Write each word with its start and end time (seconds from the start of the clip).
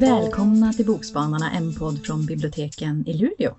Välkomna 0.00 0.72
till 0.72 0.86
Bokspanarna, 0.86 1.50
en 1.50 1.74
podd 1.74 2.06
från 2.06 2.26
biblioteken 2.26 3.04
i 3.08 3.12
Luleå. 3.12 3.54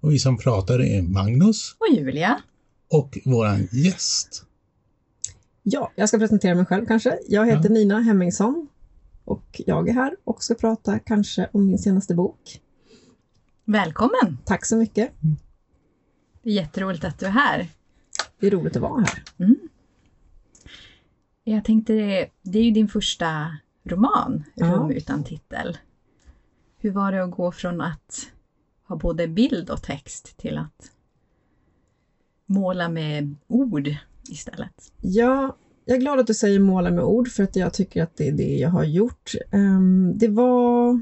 Och 0.00 0.12
vi 0.12 0.18
som 0.18 0.36
pratar 0.36 0.82
är 0.82 1.02
Magnus 1.02 1.74
Och 1.78 1.96
Julia. 1.96 2.40
och 2.90 3.18
våran 3.24 3.68
gäst. 3.72 4.44
Ja, 5.62 5.90
jag 5.94 6.08
ska 6.08 6.18
presentera 6.18 6.54
mig 6.54 6.64
själv 6.64 6.86
kanske. 6.86 7.18
Jag 7.28 7.46
heter 7.46 7.68
Ja. 7.68 7.74
Nina 7.74 8.00
Hemmingsson 8.00 8.68
och 9.24 9.60
jag 9.66 9.88
är 9.88 9.92
här 9.92 10.16
och 10.24 10.42
ska 10.42 10.54
prata 10.54 10.98
kanske 10.98 11.48
om 11.52 11.66
min 11.66 11.78
senaste 11.78 12.14
bok. 12.14 12.60
Välkommen! 13.64 14.38
Tack 14.44 14.64
så 14.66 14.76
mycket. 14.76 15.10
Det 16.46 16.50
är 16.50 16.54
jätteroligt 16.54 17.04
att 17.04 17.18
du 17.18 17.26
är 17.26 17.30
här. 17.30 17.68
Det 18.40 18.46
är 18.46 18.50
roligt 18.50 18.76
att 18.76 18.82
vara 18.82 19.00
här. 19.00 19.22
Jag 21.44 21.64
tänkte, 21.64 21.92
det 22.42 22.58
är 22.58 22.62
ju 22.62 22.70
din 22.70 22.88
första 22.88 23.56
roman, 23.84 24.44
Ja. 24.54 24.66
Rum 24.66 24.90
utan 24.90 25.24
titel. 25.24 25.78
Hur 26.78 26.90
var 26.90 27.12
det 27.12 27.24
att 27.24 27.30
gå 27.30 27.52
från 27.52 27.80
att 27.80 28.30
ha 28.88 28.96
både 28.96 29.28
bild 29.28 29.70
och 29.70 29.82
text 29.82 30.36
till 30.36 30.58
att 30.58 30.90
måla 32.46 32.88
med 32.88 33.36
ord 33.46 33.94
istället? 34.28 34.92
Ja, 35.00 35.56
jag 35.84 35.96
är 35.96 36.00
glad 36.00 36.20
att 36.20 36.26
du 36.26 36.34
säger 36.34 36.60
måla 36.60 36.90
med 36.90 37.04
ord 37.04 37.28
för 37.28 37.42
att 37.42 37.56
jag 37.56 37.72
tycker 37.72 38.02
att 38.02 38.16
det 38.16 38.28
är 38.28 38.32
det 38.32 38.56
jag 38.56 38.70
har 38.70 38.84
gjort. 38.84 39.32
Ehm, 39.50 40.12
Det 40.18 40.28
var 40.28 41.00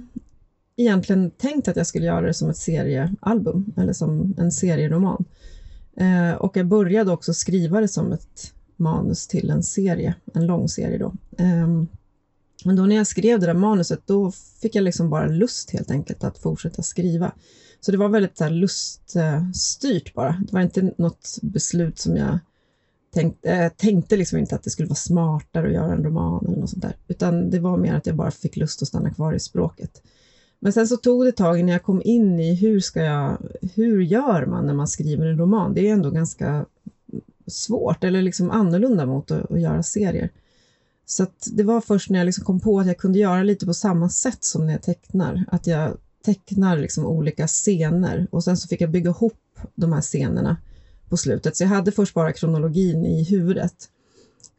egentligen 0.77 1.31
tänkt 1.31 1.69
att 1.69 1.77
jag 1.77 1.87
skulle 1.87 2.07
göra 2.07 2.27
det 2.27 2.35
som 2.35 2.51
ett 2.51 2.57
seriealbum 2.57 3.73
eller 3.77 3.93
som 3.93 4.35
en 4.39 4.53
serieroman. 4.53 5.25
Eh, 5.97 6.33
Och 6.35 6.57
jag 6.57 6.67
började 6.67 7.13
också 7.13 7.35
skriva 7.35 7.81
det 7.81 7.89
som 7.89 8.13
ett 8.13 8.53
manus 8.77 9.27
till 9.27 9.51
en 9.51 9.63
serie, 9.63 10.15
en 10.35 10.47
lång 10.47 10.69
serie 10.69 10.99
då. 10.99 11.15
Eh, 11.39 11.69
Men 12.65 12.77
då 12.77 12.87
när 12.87 12.97
jag 12.97 13.07
skrev 13.07 13.41
det 13.41 13.47
där 13.47 13.55
manuset, 13.55 14.07
då 14.07 14.31
fick 14.31 14.75
jag 14.75 14.85
liksom 14.85 15.11
bara 15.11 15.27
lust 15.27 15.71
helt 15.71 15.91
enkelt 15.91 16.25
att 16.25 16.39
fortsätta 16.39 16.83
skriva. 16.83 17.33
Så 17.81 17.93
det 17.93 17.99
var 17.99 18.09
väldigt 18.09 18.39
så 18.39 18.45
här 18.45 18.51
luststyrt 18.51 20.15
bara. 20.15 20.43
Det 20.47 20.53
var 20.53 20.61
inte 20.61 20.93
något 20.99 21.39
beslut 21.43 21.99
som 21.99 22.17
jag 22.17 22.39
tänkte, 23.15 23.51
äh, 23.51 23.73
tänkte 23.73 24.17
liksom 24.17 24.39
inte 24.39 24.55
att 24.55 24.63
det 24.63 24.71
skulle 24.71 24.89
vara 24.89 24.97
smartare 24.97 25.67
att 25.67 25.73
göra 25.73 25.93
en 25.93 26.05
roman 26.05 26.47
eller 26.47 26.57
något 26.57 26.71
sånt 26.71 26.83
där, 26.83 26.97
utan 27.09 27.51
det 27.51 27.59
var 27.61 27.77
mer 27.77 27.95
att 27.95 28.07
jag 28.07 28.17
bara 28.17 28.31
fick 28.31 28.57
lust 28.57 28.83
att 28.83 28.89
stanna 28.89 29.15
kvar 29.15 29.33
i 29.33 29.41
språket. 29.41 30.03
Men 30.65 30.73
sen 30.73 30.89
så 30.89 30.97
tog 30.97 31.25
det 31.25 31.29
ett 31.29 31.37
tag 31.37 31.59
innan 31.59 31.73
jag 31.73 31.83
kom 31.83 32.03
in 32.05 32.41
i 32.41 32.55
hur 32.55 32.81
ska 32.81 33.03
jag, 33.03 33.39
hur 33.75 34.01
gör 34.01 34.47
man 34.47 34.67
när 34.67 34.75
man 34.75 34.89
skriver 34.89 35.27
en 35.27 35.39
roman? 35.39 35.75
Det 35.75 35.89
är 35.89 35.93
ändå 35.93 36.11
ganska 36.11 36.67
svårt 37.47 38.05
eller 38.05 38.23
liksom 38.23 38.51
annorlunda 38.51 39.07
mot 39.07 39.31
att, 39.31 39.51
att 39.51 39.61
göra 39.61 39.83
serier. 39.83 40.31
Så 41.07 41.23
att 41.23 41.49
det 41.53 41.63
var 41.63 41.81
först 41.81 42.11
när 42.11 42.19
jag 42.19 42.27
liksom 42.27 42.45
kom 42.45 42.61
på 42.61 42.81
att 42.81 42.87
jag 42.87 42.97
kunde 42.97 43.19
göra 43.19 43.43
lite 43.43 43.67
på 43.67 43.75
samma 43.75 44.09
sätt 44.09 44.45
som 44.45 44.67
när 44.67 44.73
jag 44.73 44.83
tecknar, 44.83 45.45
att 45.49 45.67
jag 45.67 45.97
tecknar 46.25 46.79
liksom 46.79 47.07
olika 47.07 47.47
scener 47.47 48.27
och 48.31 48.45
sen 48.45 48.57
så 48.57 48.69
fick 48.69 48.81
jag 48.81 48.91
bygga 48.91 49.11
ihop 49.11 49.59
de 49.75 49.93
här 49.93 50.01
scenerna 50.01 50.57
på 51.09 51.17
slutet. 51.17 51.57
Så 51.57 51.63
jag 51.63 51.69
hade 51.69 51.93
först 51.93 52.15
bara 52.15 52.33
kronologin 52.33 53.07
i 53.07 53.25
huvudet 53.25 53.89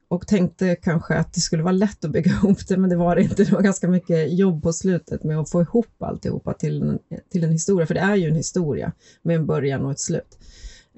och 0.08 0.28
tänkte 0.28 0.75
kanske 0.75 1.16
att 1.16 1.34
det 1.34 1.39
skulle 1.39 1.64
vara 1.64 1.72
lätt 1.72 2.06
att 2.06 2.11
bygga 2.11 2.31
ihop 2.44 2.67
det, 2.67 2.78
men 2.78 2.89
det 2.89 2.95
var 2.95 3.16
det 3.16 3.22
inte. 3.22 3.44
Det 3.44 3.52
var 3.52 3.61
ganska 3.61 3.88
mycket 3.88 4.38
jobb 4.38 4.64
på 4.64 4.73
slutet 4.73 5.23
med 5.23 5.39
att 5.39 5.50
få 5.50 5.62
ihop 5.62 6.02
alltihopa 6.03 6.53
till 6.53 6.81
en, 6.81 7.00
till 7.31 7.44
en 7.44 7.52
historia, 7.52 7.88
för 7.88 7.94
det 7.94 8.00
är 8.00 8.16
ju 8.16 8.28
en 8.28 8.36
historia 8.36 8.92
med 9.22 9.36
en 9.36 9.45
början 9.45 9.86
och 9.86 9.92
ett 9.92 10.00
slut. 10.00 10.38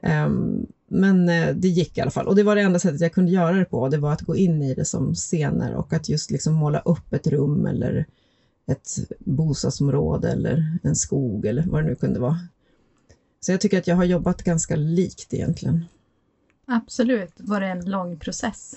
Um, 0.02 0.67
men 0.88 1.30
eh, 1.30 1.55
det 1.55 1.67
gick 1.67 1.97
i 1.97 2.02
alla 2.02 2.11
fall 2.11 2.27
och 2.27 2.36
det 2.36 2.44
var 2.44 2.55
det 2.55 2.61
enda 2.61 2.80
sättet 2.80 3.02
jag 3.02 3.14
kunde 3.14 3.31
göra 3.31 3.58
det 3.58 3.66
på. 3.66 3.89
Det 3.89 3.97
var 3.97 4.14
att 4.14 4.22
gå 4.22 4.36
in 4.36 4.64
i 4.64 4.73
det 4.73 4.86
som 4.86 5.16
scener 5.16 5.76
och 5.76 5.93
att 5.93 6.10
just 6.10 6.31
liksom 6.31 6.54
måla 6.54 6.80
upp 6.80 7.14
ett 7.14 7.27
rum 7.27 7.65
eller 7.65 8.05
ett 8.67 8.98
bostadsområde 9.20 10.31
eller 10.31 10.80
en 10.83 10.95
skog 10.95 11.45
eller 11.45 11.64
vad 11.67 11.83
det 11.83 11.87
nu 11.89 11.95
kunde 11.95 12.20
vara. 12.20 12.39
Så 13.39 13.52
jag 13.52 13.61
tycker 13.61 13.77
att 13.77 13.87
jag 13.87 13.95
har 13.95 14.04
jobbat 14.04 14.43
ganska 14.43 14.76
likt 14.76 15.33
egentligen. 15.33 15.86
Absolut. 16.65 17.33
Var 17.37 17.61
det 17.61 17.67
en 17.67 17.89
lång 17.89 18.20
process? 18.20 18.76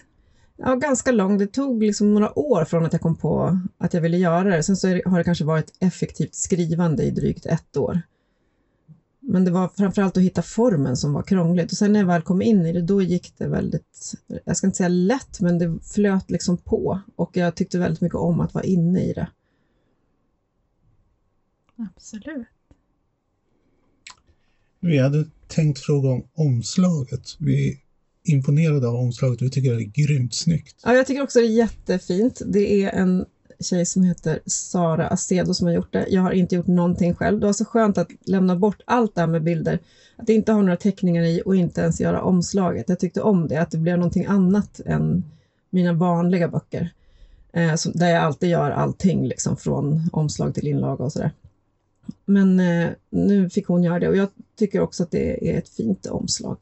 Ja, 0.63 0.75
ganska 0.75 1.11
lång. 1.11 1.39
Det 1.39 1.47
tog 1.47 1.83
liksom 1.83 2.15
några 2.15 2.39
år 2.39 2.65
från 2.65 2.85
att 2.85 2.93
jag 2.93 3.03
kom 3.03 3.17
på 3.17 3.61
att 3.79 3.95
jag 3.95 4.01
ville 4.01 4.17
göra 4.17 4.57
det. 4.57 4.63
Sen 4.63 4.77
så 4.77 4.89
har 4.89 5.19
det 5.19 5.25
kanske 5.25 5.45
varit 5.45 5.73
effektivt 5.79 6.35
skrivande 6.35 7.03
i 7.03 7.11
drygt 7.11 7.47
ett 7.47 7.77
år. 7.77 8.03
Men 9.21 9.45
det 9.45 9.51
var 9.51 9.69
framförallt 9.69 10.17
att 10.17 10.23
hitta 10.23 10.43
formen 10.43 10.97
som 10.97 11.13
var 11.13 11.23
krångligt. 11.23 11.73
Och 11.73 11.79
sen 11.79 11.93
när 11.93 12.01
jag 12.01 12.07
väl 12.07 12.23
kom 12.23 12.43
in 12.43 12.67
i 12.67 12.73
det, 12.73 12.83
då 12.83 13.03
gick 13.03 13.39
det 13.39 13.47
väldigt, 13.47 14.15
jag 14.45 14.57
ska 14.57 14.67
inte 14.67 14.77
säga 14.77 14.89
lätt, 14.89 15.41
men 15.41 15.59
det 15.59 15.79
flöt 15.83 16.31
liksom 16.31 16.57
på. 16.57 17.01
Och 17.17 17.37
jag 17.37 17.55
tyckte 17.55 17.79
väldigt 17.79 18.01
mycket 18.01 18.19
om 18.19 18.41
att 18.41 18.55
vara 18.55 18.65
inne 18.65 19.05
i 19.05 19.13
det. 19.13 19.29
Absolut. 21.77 22.47
Vi 24.81 24.99
hade 24.99 25.25
tänkt 25.49 25.79
fråga 25.79 26.09
om 26.09 26.23
omslaget. 26.35 27.37
Vi 27.39 27.81
imponerad 28.25 28.85
av 28.85 28.95
omslaget. 28.95 29.43
Vi 29.43 29.51
tycker 29.51 29.75
det 29.75 29.83
är 29.83 30.07
grymt 30.07 30.35
snyggt. 30.35 30.77
Ja, 30.85 30.95
jag 30.95 31.07
tycker 31.07 31.23
också 31.23 31.39
det 31.39 31.47
är 31.47 31.49
jättefint. 31.49 32.43
Det 32.47 32.85
är 32.85 32.91
en 32.91 33.25
tjej 33.61 33.87
som 33.87 34.03
heter 34.03 34.41
Sara 34.47 35.07
Acedo 35.07 35.55
som 35.55 35.67
har 35.67 35.75
gjort 35.75 35.93
det. 35.93 36.07
Jag 36.09 36.23
har 36.23 36.33
inte 36.33 36.55
gjort 36.55 36.67
någonting 36.67 37.15
själv. 37.15 37.41
Det 37.41 37.47
var 37.47 37.53
så 37.53 37.65
skönt 37.65 37.99
att 37.99 38.09
lämna 38.25 38.57
bort 38.57 38.81
allt 38.85 39.15
det 39.15 39.21
här 39.21 39.29
med 39.29 39.43
bilder. 39.43 39.79
Att 40.17 40.29
inte 40.29 40.53
ha 40.53 40.63
några 40.63 40.77
teckningar 40.77 41.23
i 41.23 41.43
och 41.45 41.57
inte 41.57 41.81
ens 41.81 42.01
göra 42.01 42.23
omslaget. 42.23 42.89
Jag 42.89 42.99
tyckte 42.99 43.21
om 43.21 43.49
det, 43.49 43.57
att 43.57 43.71
det 43.71 43.79
blev 43.79 43.97
någonting 43.99 44.25
annat 44.25 44.81
än 44.87 45.25
mina 45.71 45.93
vanliga 45.93 46.49
böcker. 46.49 46.93
Eh, 47.53 47.75
som, 47.75 47.93
där 47.93 48.09
jag 48.09 48.23
alltid 48.23 48.51
gör 48.51 48.71
allting, 48.71 49.27
liksom 49.27 49.57
från 49.57 50.09
omslag 50.13 50.55
till 50.55 50.67
inlaga 50.67 51.05
och 51.05 51.13
sådär. 51.13 51.31
Men 52.25 52.61
eh, 52.61 52.89
nu 53.11 53.51
fick 53.51 53.67
hon 53.67 53.83
göra 53.83 53.99
det 53.99 54.09
och 54.09 54.17
jag 54.17 54.29
tycker 54.59 54.81
också 54.81 55.03
att 55.03 55.11
det 55.11 55.51
är 55.51 55.59
ett 55.59 55.69
fint 55.69 56.07
omslag. 56.07 56.59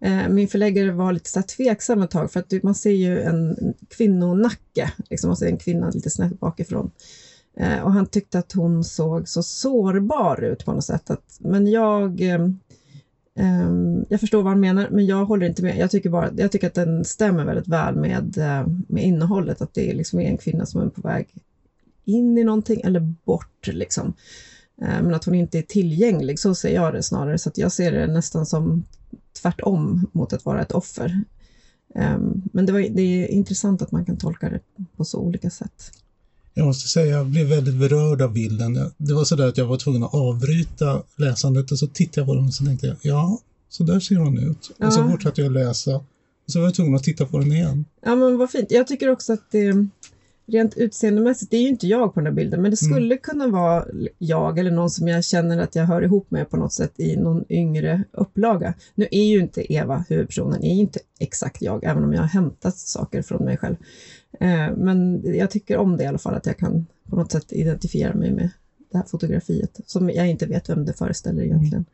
Eh, 0.00 0.28
min 0.28 0.48
förläggare 0.48 0.92
var 0.92 1.12
lite 1.12 1.30
så 1.30 1.42
tveksam 1.42 2.02
ett 2.02 2.10
tag 2.10 2.32
för 2.32 2.40
att 2.40 2.62
man 2.62 2.74
ser 2.74 2.90
ju 2.90 3.20
en 3.22 3.56
kvinnonacke, 3.88 4.92
liksom 5.10 5.28
man 5.28 5.36
ser 5.36 5.46
en 5.46 5.56
kvinna 5.56 5.90
lite 5.90 6.10
snett 6.10 6.40
bakifrån. 6.40 6.90
Eh, 7.56 7.78
och 7.78 7.92
han 7.92 8.06
tyckte 8.06 8.38
att 8.38 8.52
hon 8.52 8.84
såg 8.84 9.28
så 9.28 9.42
sårbar 9.42 10.44
ut 10.44 10.64
på 10.64 10.72
något 10.72 10.84
sätt. 10.84 11.10
Att, 11.10 11.36
men 11.38 11.66
jag, 11.66 12.20
eh, 12.20 12.48
ehm, 13.38 14.04
jag 14.08 14.20
förstår 14.20 14.42
vad 14.42 14.52
han 14.52 14.60
menar, 14.60 14.88
men 14.90 15.06
jag 15.06 15.24
håller 15.24 15.46
inte 15.46 15.62
med. 15.62 15.78
Jag 15.78 15.90
tycker, 15.90 16.10
bara, 16.10 16.30
jag 16.36 16.52
tycker 16.52 16.66
att 16.66 16.74
den 16.74 17.04
stämmer 17.04 17.44
väldigt 17.44 17.68
väl 17.68 17.96
med, 17.96 18.36
med 18.88 19.04
innehållet, 19.04 19.62
att 19.62 19.74
det 19.74 19.94
liksom 19.94 20.20
är 20.20 20.28
en 20.30 20.38
kvinna 20.38 20.66
som 20.66 20.80
är 20.80 20.88
på 20.88 21.00
väg 21.00 21.28
in 22.04 22.38
i 22.38 22.44
någonting 22.44 22.80
eller 22.80 23.00
bort. 23.00 23.66
Liksom. 23.66 24.12
Men 24.76 25.14
att 25.14 25.24
hon 25.24 25.34
inte 25.34 25.58
är 25.58 25.62
tillgänglig, 25.62 26.38
så 26.38 26.54
ser 26.54 26.74
jag 26.74 26.94
det 26.94 27.02
snarare. 27.02 27.38
Så 27.38 27.48
att 27.48 27.58
jag 27.58 27.72
ser 27.72 27.92
det 27.92 28.06
nästan 28.06 28.46
som 28.46 28.84
tvärtom 29.42 30.06
mot 30.12 30.32
att 30.32 30.44
vara 30.44 30.62
ett 30.62 30.72
offer. 30.72 31.24
Ehm, 31.94 32.42
Men 32.52 32.66
det, 32.66 32.72
var, 32.72 32.80
det 32.80 33.02
är 33.02 33.26
intressant 33.30 33.82
att 33.82 33.92
man 33.92 34.04
kan 34.04 34.16
tolka 34.16 34.48
det 34.48 34.60
på 34.96 35.04
så 35.04 35.18
olika 35.18 35.50
sätt. 35.50 35.90
Jag 36.54 36.66
måste 36.66 36.88
säga, 36.88 37.16
jag 37.16 37.26
blev 37.26 37.46
väldigt 37.46 37.74
berörd 37.74 38.22
av 38.22 38.32
bilden. 38.32 38.78
Det 38.96 39.14
var 39.14 39.24
sådär 39.24 39.48
att 39.48 39.56
jag 39.56 39.66
var 39.66 39.76
tvungen 39.76 40.02
att 40.02 40.14
avbryta 40.14 41.02
läsandet 41.16 41.72
och 41.72 41.78
så 41.78 41.86
tittade 41.86 42.20
jag 42.20 42.26
på 42.26 42.34
den 42.34 42.44
och 42.44 42.54
så 42.54 42.64
tänkte 42.64 42.86
jag, 42.86 42.96
ja, 43.02 43.38
så 43.68 43.82
där 43.84 44.00
ser 44.00 44.16
hon 44.16 44.38
ut. 44.38 44.70
Och 44.78 44.92
så 44.92 45.00
Ja. 45.00 45.10
fortsatte 45.10 45.42
jag 45.42 45.52
läsa. 45.52 45.96
Och 45.96 46.04
så 46.52 46.58
var 46.58 46.66
jag 46.66 46.74
tvungen 46.74 46.94
att 46.94 47.02
titta 47.02 47.26
på 47.26 47.38
den 47.38 47.52
igen. 47.52 47.84
Ja 48.02 48.14
men 48.14 48.38
vad 48.38 48.50
fint. 48.50 48.70
Jag 48.70 48.86
tycker 48.86 49.08
också 49.08 49.32
att 49.32 49.50
det 49.50 49.86
rent 50.46 50.76
utseendemässigt, 50.76 51.50
det 51.50 51.56
är 51.56 51.62
ju 51.62 51.68
inte 51.68 51.86
jag 51.86 52.14
på 52.14 52.20
den 52.20 52.26
här 52.26 52.32
bilden, 52.32 52.62
men 52.62 52.70
det 52.70 52.76
skulle 52.76 53.16
kunna 53.16 53.46
vara 53.46 53.84
jag 54.18 54.58
eller 54.58 54.70
någon 54.70 54.90
som 54.90 55.08
jag 55.08 55.24
känner 55.24 55.58
att 55.58 55.74
jag 55.74 55.86
hör 55.86 56.02
ihop 56.02 56.30
med 56.30 56.50
på 56.50 56.56
något 56.56 56.72
sätt 56.72 57.00
i 57.00 57.16
någon 57.16 57.44
yngre 57.48 58.04
upplaga. 58.10 58.74
Nu 58.94 59.06
är 59.10 59.24
ju 59.24 59.38
inte 59.38 59.72
Eva, 59.72 60.04
huvudpersonen, 60.08 60.62
är 60.64 60.74
ju 60.74 60.80
inte 60.80 61.00
exakt 61.18 61.62
jag, 61.62 61.84
även 61.84 62.04
om 62.04 62.12
jag 62.12 62.20
har 62.20 62.28
hämtat 62.28 62.76
saker 62.76 63.22
från 63.22 63.44
mig 63.44 63.56
själv. 63.56 63.76
Eh, 64.40 64.76
Men 64.76 65.22
jag 65.36 65.50
tycker 65.50 65.76
om 65.76 65.96
det 65.96 66.04
i 66.04 66.06
alla 66.06 66.18
fall, 66.18 66.34
att 66.34 66.46
jag 66.46 66.56
kan 66.56 66.86
på 67.10 67.16
något 67.16 67.32
sätt 67.32 67.52
identifiera 67.52 68.14
mig 68.14 68.30
med 68.30 68.50
det 68.92 68.98
här 68.98 69.04
fotografiet, 69.04 69.80
som 69.86 70.10
jag 70.10 70.28
inte 70.28 70.46
vet 70.46 70.68
vem 70.68 70.84
det 70.84 70.92
föreställer 70.92 71.42
egentligen. 71.42 71.84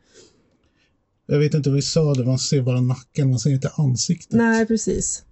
Jag 1.26 1.38
vet 1.38 1.54
inte 1.54 1.68
vad 1.68 1.76
vi 1.76 1.82
sa, 1.82 2.14
det 2.14 2.24
man 2.24 2.38
ser 2.38 2.60
bara 2.60 2.80
nacken, 2.80 3.30
man 3.30 3.38
ser 3.38 3.50
inte 3.50 3.68
ansiktet. 3.68 4.38
Nej, 4.38 4.66
precis. 4.66 5.22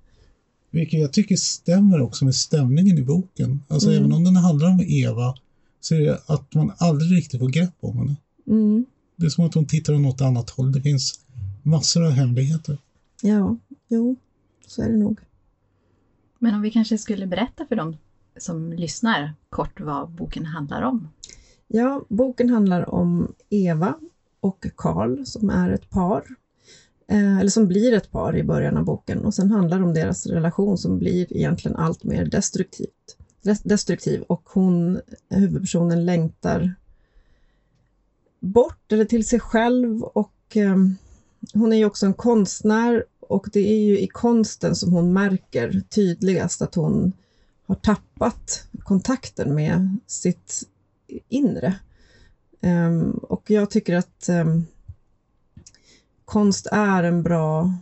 Vilket 0.71 1.01
jag 1.01 1.13
tycker 1.13 1.37
stämmer 1.37 2.01
också 2.01 2.25
med 2.25 2.35
stämningen 2.35 2.99
i 2.99 3.03
boken. 3.03 3.63
Alltså 3.69 3.89
Mm. 3.91 3.99
även 4.01 4.13
om 4.13 4.25
den 4.25 4.37
handlar 4.37 4.69
om 4.69 4.81
Eva 4.87 5.35
så 5.81 5.95
är 5.95 6.01
det 6.01 6.21
att 6.27 6.55
man 6.55 6.73
aldrig 6.79 7.13
riktigt 7.19 7.41
får 7.41 7.49
grepp 7.49 7.75
om 7.81 7.99
henne. 7.99 8.17
Mm. 8.47 8.87
Det 9.17 9.27
är 9.27 9.31
som 9.31 9.45
att 9.45 9.55
hon 9.55 9.67
tittar 9.67 9.95
åt 9.95 10.01
något 10.01 10.21
annat 10.21 10.51
håll. 10.51 10.73
Det 10.73 10.81
finns 10.81 11.21
massor 11.63 12.05
av 12.07 12.11
hemligheter. 12.11 12.79
Ja, 13.23 13.57
jo, 13.89 14.17
så 14.67 14.83
är 14.83 14.89
det 14.89 14.97
nog. 14.97 15.21
Men 16.39 16.55
om 16.55 16.63
vi 16.63 16.71
kanske 16.71 16.99
skulle 16.99 17.27
berätta 17.27 17.67
för 17.67 17.77
dem 17.77 17.97
som 18.37 18.73
lyssnar 18.73 19.35
kort 19.51 19.81
vad 19.81 20.11
boken 20.11 20.47
handlar 20.47 20.83
om. 20.83 21.09
Ja, 21.67 22.05
boken 22.09 22.51
handlar 22.51 22.91
om 22.91 23.33
Eva 23.51 23.95
och 24.41 24.67
Karl 24.77 25.25
som 25.25 25.51
är 25.51 25.71
ett 25.71 25.91
par. 25.91 26.25
Eh, 27.11 27.39
eller 27.39 27.51
som 27.51 27.67
blir 27.67 27.93
ett 27.93 28.11
par 28.11 28.37
i 28.37 28.45
början 28.45 28.77
av 28.77 28.85
boken. 28.85 29.25
Och 29.25 29.35
sen 29.35 29.51
handlar 29.51 29.79
det 29.79 29.85
om 29.85 29.95
deras 29.95 30.27
relation 30.27 30.79
som 30.79 30.99
blir 30.99 31.37
egentligen 31.37 31.77
allt 31.77 32.05
mer 32.05 32.25
destruktivt, 32.25 33.17
destruktiv. 33.63 34.23
Och 34.23 34.43
hon, 34.49 35.01
huvudpersonen, 35.29 36.05
längtar 36.05 36.75
bort 38.41 38.93
eller 38.93 39.05
till 39.05 39.29
sig 39.29 39.41
själv. 39.41 40.03
Och 40.03 40.57
eh, 40.57 40.77
hon 41.55 41.73
är 41.73 41.77
ju 41.77 41.85
också 41.85 42.07
en 42.07 42.15
konstnär. 42.15 43.05
Och 43.21 43.49
det 43.53 43.73
är 43.73 43.79
ju 43.79 43.99
i 43.99 44.09
konsten 44.09 44.75
som 44.75 44.93
hon 44.93 45.13
märker 45.13 45.83
tydligast 45.89 46.63
att 46.63 46.75
hon 46.75 47.13
har 47.67 47.75
tappat 47.75 48.69
kontakten 48.83 49.55
med 49.55 49.97
sitt 50.07 50.63
inre. 51.29 51.75
Eh, 52.61 52.99
och 53.23 53.51
jag 53.51 53.71
tycker 53.71 53.97
att 53.97 54.29
eh, 54.29 54.45
konst 56.29 56.67
är 56.73 57.03
en 57.03 57.23
bra 57.23 57.73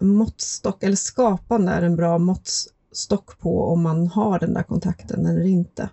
måttstock, 0.00 0.82
eller 0.82 0.96
skapande 0.96 1.72
är 1.72 1.82
en 1.82 1.96
bra 1.96 2.18
måttstock 2.18 3.38
på 3.38 3.64
om 3.64 3.82
man 3.82 4.06
har 4.06 4.38
den 4.38 4.54
där 4.54 4.62
kontakten 4.62 5.26
eller 5.26 5.44
inte. 5.44 5.90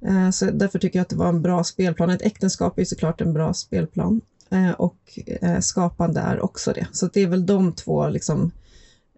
Eh, 0.00 0.30
så 0.30 0.50
därför 0.50 0.78
tycker 0.78 0.98
jag 0.98 1.02
att 1.02 1.08
det 1.08 1.16
var 1.16 1.28
en 1.28 1.42
bra 1.42 1.64
spelplan. 1.64 2.10
Ett 2.10 2.22
äktenskap 2.22 2.78
är 2.78 2.84
såklart 2.84 3.20
en 3.20 3.32
bra 3.32 3.54
spelplan 3.54 4.20
eh, 4.50 4.70
och 4.70 5.18
eh, 5.26 5.60
skapande 5.60 6.20
är 6.20 6.40
också 6.40 6.72
det. 6.72 6.86
Så 6.92 7.06
det 7.06 7.20
är 7.20 7.26
väl 7.26 7.46
de 7.46 7.72
två 7.72 8.08
liksom, 8.08 8.50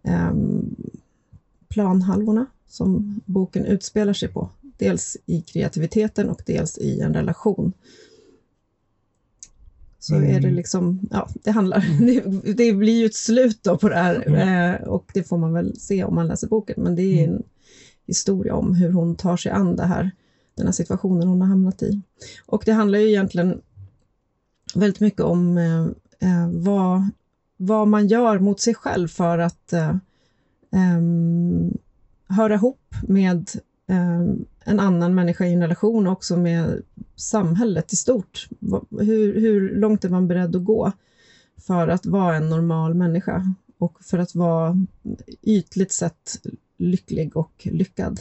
ehm, 0.03 0.77
planhalvorna 1.69 2.47
som 2.69 3.21
boken 3.25 3.65
utspelar 3.65 4.13
sig 4.13 4.29
på. 4.29 4.49
Dels 4.61 5.17
i 5.27 5.41
kreativiteten 5.41 6.29
och 6.31 6.43
dels 6.47 6.79
i 6.79 7.01
en 7.01 7.15
relation. 7.15 7.73
Så 10.05 10.15
mm. 10.15 10.37
är 10.37 10.41
det 10.41 10.51
liksom, 10.51 11.09
ja, 11.11 11.29
det 11.45 11.51
handlar, 11.51 11.81
mm. 11.81 12.07
det, 12.45 12.53
det, 12.53 12.73
blir 12.73 13.01
ju 13.01 13.07
ett 13.07 13.15
slut 13.15 13.63
då 13.63 13.79
på 13.79 13.89
det 13.89 13.95
här 13.95 14.25
mm. 14.27 14.75
eh, 14.75 14.89
och 14.89 15.11
det 15.15 15.25
får 15.25 15.39
man 15.39 15.53
väl 15.53 15.81
se 15.81 16.05
om 16.05 16.15
man 16.15 16.27
läser 16.27 16.49
boken, 16.49 16.83
men 16.83 16.97
det 16.97 17.03
är 17.03 17.25
mm. 17.25 17.37
en 17.37 17.43
historia 18.07 18.55
om 18.55 18.75
hur 18.75 18.93
hon 18.93 19.17
tar 19.17 19.37
sig 19.37 19.53
an 19.53 19.77
det 19.77 19.85
här, 19.85 20.11
den 20.57 20.67
här 20.67 20.73
situationen 20.73 21.29
hon 21.29 21.41
har 21.41 21.49
hamnat 21.49 21.83
i. 21.83 22.01
Och 22.47 22.63
det 22.67 22.73
handlar 22.73 22.99
ju 22.99 23.09
egentligen 23.09 23.61
väldigt 24.75 25.01
mycket 25.01 25.21
om 25.21 25.59
eh, 25.59 25.85
eh 26.31 26.49
vad, 26.51 27.11
vad 27.57 27.89
man 27.89 28.07
gör 28.07 28.39
mot 28.39 28.61
sig 28.61 28.75
själv 28.75 29.09
för 29.09 29.39
att 29.39 29.73
eh, 29.73 29.97
um, 30.97 31.79
höra 32.29 32.55
ihop 32.55 32.95
med 33.03 33.51
um, 33.89 34.45
en 34.65 34.81
annan 34.81 35.15
människa 35.15 35.47
i 35.47 35.53
en 35.53 35.61
relation, 35.61 36.07
också 36.07 36.37
med 36.37 36.83
samhället 37.17 37.93
i 37.93 37.97
stort. 37.97 38.49
Hur, 38.91 39.41
hur 39.41 39.77
långt 39.77 40.05
är 40.05 40.09
man 40.09 40.29
beredd 40.29 40.57
att 40.57 40.65
gå 40.65 40.93
för 41.57 41.89
att 41.89 42.07
vara 42.07 42.37
en 42.37 42.49
normal 42.49 42.95
människa 42.95 43.55
och 43.79 44.05
för 44.05 44.19
att 44.19 44.35
vara 44.35 44.87
ytligt 45.43 45.93
sett 45.93 46.47
lycklig 46.77 47.37
och 47.37 47.69
lyckad? 47.73 48.21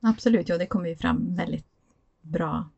Absolut, 0.00 0.48
ja 0.48 0.58
det 0.58 0.66
kommer 0.66 0.88
ju 0.88 0.96
fram 0.96 1.34
väldigt 1.34 1.66
bra 2.22 2.68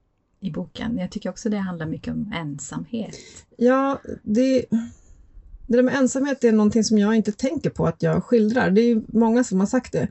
i 0.41 0.51
boken. 0.51 0.99
Jag 0.99 1.11
tycker 1.11 1.31
också 1.31 1.49
det 1.49 1.59
handlar 1.59 1.87
mycket 1.87 2.15
om 2.15 2.33
ensamhet. 2.37 3.17
Ja, 3.57 4.01
det 4.23 4.65
det 5.67 5.77
där 5.77 5.83
med 5.83 5.95
ensamhet 5.95 6.45
är 6.45 6.53
någonting 6.53 6.85
som 6.85 6.99
jag 6.99 7.15
inte 7.15 7.33
tänker 7.33 7.71
på 7.71 7.87
att 7.87 8.03
jag 8.03 8.25
skildrar. 8.25 8.71
Det 8.71 8.81
är 8.81 9.03
många 9.09 9.45
som 9.45 9.61
har 9.61 9.67
sagt 9.67 9.93
det. 9.93 10.09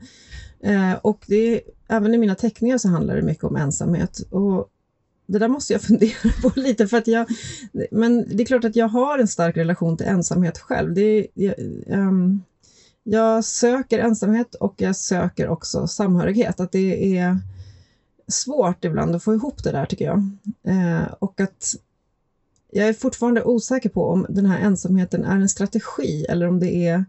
Eh, 0.60 0.92
och 1.02 1.24
det 1.26 1.36
är, 1.36 1.60
även 1.88 2.14
i 2.14 2.18
mina 2.18 2.34
teckningar 2.34 2.78
så 2.78 2.88
handlar 2.88 3.16
det 3.16 3.22
mycket 3.22 3.44
om 3.44 3.56
ensamhet. 3.56 4.20
Och 4.30 4.68
det 5.26 5.38
där 5.38 5.48
måste 5.48 5.72
jag 5.72 5.82
fundera 5.82 6.32
på 6.42 6.52
lite, 6.56 6.86
för 6.86 6.96
att 6.96 7.06
jag, 7.06 7.26
men 7.90 8.36
det 8.36 8.42
är 8.42 8.46
klart 8.46 8.64
att 8.64 8.76
jag 8.76 8.88
har 8.88 9.18
en 9.18 9.28
stark 9.28 9.56
relation 9.56 9.96
till 9.96 10.06
ensamhet 10.06 10.58
själv. 10.58 10.94
Det 10.94 11.00
är, 11.02 11.26
jag, 11.34 11.54
um, 11.86 12.42
jag 13.02 13.44
söker 13.44 13.98
ensamhet 13.98 14.54
och 14.54 14.74
jag 14.76 14.96
söker 14.96 15.48
också 15.48 15.86
samhörighet. 15.86 16.60
Att 16.60 16.72
det 16.72 17.18
är 17.18 17.38
svårt 18.28 18.84
ibland 18.84 19.16
att 19.16 19.22
få 19.22 19.34
ihop 19.34 19.64
det 19.64 19.72
där 19.72 19.86
tycker 19.86 20.04
jag. 20.04 20.30
Eh, 20.68 21.12
och 21.18 21.40
att 21.40 21.74
jag 22.72 22.88
är 22.88 22.92
fortfarande 22.92 23.44
osäker 23.44 23.88
på 23.88 24.04
om 24.08 24.26
den 24.28 24.46
här 24.46 24.60
ensamheten 24.60 25.24
är 25.24 25.36
en 25.36 25.48
strategi 25.48 26.24
eller 26.28 26.48
om 26.48 26.60
det 26.60 26.74
är 26.86 27.04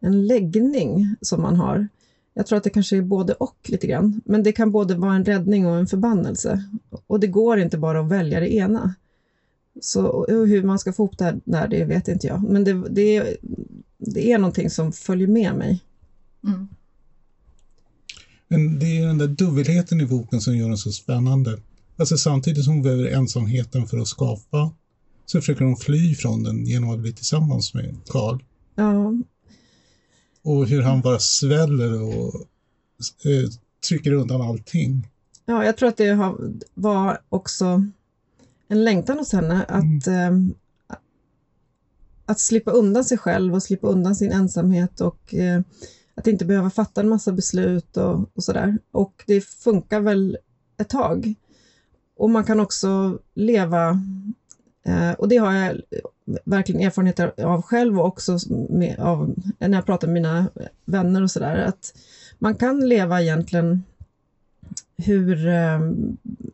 en 0.00 0.26
läggning 0.26 1.16
som 1.20 1.42
man 1.42 1.56
har. 1.56 1.88
Jag 2.34 2.46
tror 2.46 2.56
att 2.56 2.64
det 2.64 2.70
kanske 2.70 2.96
är 2.96 3.02
både 3.02 3.32
och 3.32 3.56
lite 3.64 3.86
grann, 3.86 4.20
men 4.24 4.42
det 4.42 4.52
kan 4.52 4.70
både 4.70 4.94
vara 4.94 5.14
en 5.14 5.24
räddning 5.24 5.66
och 5.66 5.76
en 5.76 5.86
förbannelse. 5.86 6.64
Och 7.06 7.20
det 7.20 7.26
går 7.26 7.58
inte 7.58 7.78
bara 7.78 8.00
att 8.00 8.08
välja 8.08 8.40
det 8.40 8.54
ena. 8.54 8.94
Så 9.80 10.26
hur 10.28 10.62
man 10.62 10.78
ska 10.78 10.92
få 10.92 11.02
ihop 11.02 11.18
det 11.18 11.40
här, 11.52 11.68
det 11.68 11.84
vet 11.84 12.08
inte 12.08 12.26
jag. 12.26 12.42
Men 12.42 12.64
det, 12.64 12.88
det, 12.90 13.16
är, 13.16 13.36
det 13.98 14.32
är 14.32 14.38
någonting 14.38 14.70
som 14.70 14.92
följer 14.92 15.28
med 15.28 15.54
mig. 15.54 15.84
Mm. 16.46 16.68
Men 18.48 18.78
det 18.78 18.98
är 18.98 19.06
den 19.06 19.18
där 19.18 19.26
dubbelheten 19.26 20.00
i 20.00 20.06
boken 20.06 20.40
som 20.40 20.56
gör 20.56 20.68
den 20.68 20.78
så 20.78 20.92
spännande. 20.92 21.58
Alltså 21.96 22.16
samtidigt 22.16 22.64
som 22.64 22.74
hon 22.74 22.82
behöver 22.82 23.06
ensamheten 23.06 23.86
för 23.86 23.98
att 23.98 24.08
skapa 24.08 24.72
så 25.26 25.40
försöker 25.40 25.64
hon 25.64 25.76
fly 25.76 26.14
från 26.14 26.42
den 26.42 26.66
genom 26.66 26.90
att 26.90 26.98
bli 26.98 27.12
tillsammans 27.12 27.74
med 27.74 27.96
Karl. 28.08 28.42
Ja. 28.74 29.12
Och 30.42 30.66
hur 30.66 30.82
han 30.82 31.00
bara 31.00 31.18
sväller 31.18 32.02
och 32.02 32.34
eh, 33.24 33.48
trycker 33.88 34.12
undan 34.12 34.42
allting. 34.42 35.08
Ja, 35.46 35.64
jag 35.64 35.76
tror 35.76 35.88
att 35.88 35.96
det 35.96 36.34
var 36.74 37.18
också 37.28 37.86
en 38.68 38.84
längtan 38.84 39.18
hos 39.18 39.32
henne 39.32 39.64
att, 39.64 40.06
mm. 40.06 40.54
eh, 40.88 40.96
att 42.26 42.40
slippa 42.40 42.70
undan 42.70 43.04
sig 43.04 43.18
själv 43.18 43.54
och 43.54 43.62
slippa 43.62 43.86
undan 43.86 44.16
sin 44.16 44.32
ensamhet 44.32 45.00
och 45.00 45.34
eh, 45.34 45.60
att 46.14 46.26
inte 46.26 46.44
behöva 46.44 46.70
fatta 46.70 47.00
en 47.00 47.08
massa 47.08 47.32
beslut 47.32 47.96
och, 47.96 48.30
och 48.34 48.44
sådär. 48.44 48.78
Och 48.90 49.24
det 49.26 49.40
funkar 49.40 50.00
väl 50.00 50.38
ett 50.76 50.88
tag. 50.88 51.34
Och 52.16 52.30
man 52.30 52.44
kan 52.44 52.60
också 52.60 53.18
leva 53.34 54.00
Eh, 54.88 55.12
och 55.12 55.28
det 55.28 55.36
har 55.36 55.52
jag 55.52 55.80
verkligen 56.44 56.86
erfarenheter 56.86 57.32
av 57.44 57.62
själv 57.62 58.00
och 58.00 58.06
också 58.06 58.38
med, 58.68 59.00
av, 59.00 59.34
när 59.58 59.78
jag 59.78 59.86
pratar 59.86 60.08
med 60.08 60.14
mina 60.14 60.46
vänner 60.84 61.22
och 61.22 61.30
sådär, 61.30 61.56
att 61.56 61.94
man 62.38 62.54
kan 62.54 62.88
leva 62.88 63.22
egentligen 63.22 63.82
hur, 64.96 65.48
eh, 65.48 65.80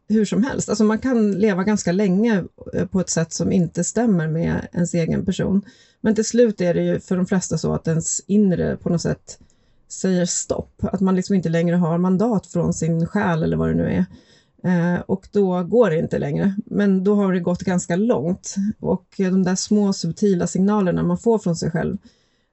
hur 0.08 0.24
som 0.24 0.42
helst. 0.44 0.68
Alltså 0.68 0.84
man 0.84 0.98
kan 0.98 1.32
leva 1.32 1.64
ganska 1.64 1.92
länge 1.92 2.44
eh, 2.74 2.86
på 2.86 3.00
ett 3.00 3.10
sätt 3.10 3.32
som 3.32 3.52
inte 3.52 3.84
stämmer 3.84 4.28
med 4.28 4.68
ens 4.72 4.94
egen 4.94 5.24
person. 5.24 5.62
Men 6.00 6.14
till 6.14 6.24
slut 6.24 6.60
är 6.60 6.74
det 6.74 6.82
ju 6.82 7.00
för 7.00 7.16
de 7.16 7.26
flesta 7.26 7.58
så 7.58 7.74
att 7.74 7.88
ens 7.88 8.20
inre 8.26 8.76
på 8.76 8.88
något 8.88 9.02
sätt 9.02 9.38
säger 9.88 10.26
stopp, 10.26 10.84
att 10.84 11.00
man 11.00 11.16
liksom 11.16 11.34
inte 11.34 11.48
längre 11.48 11.76
har 11.76 11.98
mandat 11.98 12.46
från 12.46 12.74
sin 12.74 13.06
själ 13.06 13.42
eller 13.42 13.56
vad 13.56 13.68
det 13.68 13.74
nu 13.74 13.86
är. 13.90 14.04
Eh, 14.64 15.00
och 15.00 15.28
då 15.32 15.62
går 15.62 15.90
det 15.90 15.98
inte 15.98 16.18
längre. 16.18 16.54
Men 16.66 17.04
då 17.04 17.14
har 17.14 17.32
det 17.32 17.40
gått 17.40 17.62
ganska 17.62 17.96
långt 17.96 18.54
och 18.80 19.14
de 19.16 19.42
där 19.42 19.54
små 19.54 19.92
subtila 19.92 20.46
signalerna 20.46 21.02
man 21.02 21.18
får 21.18 21.38
från 21.38 21.56
sig 21.56 21.70
själv, 21.70 21.96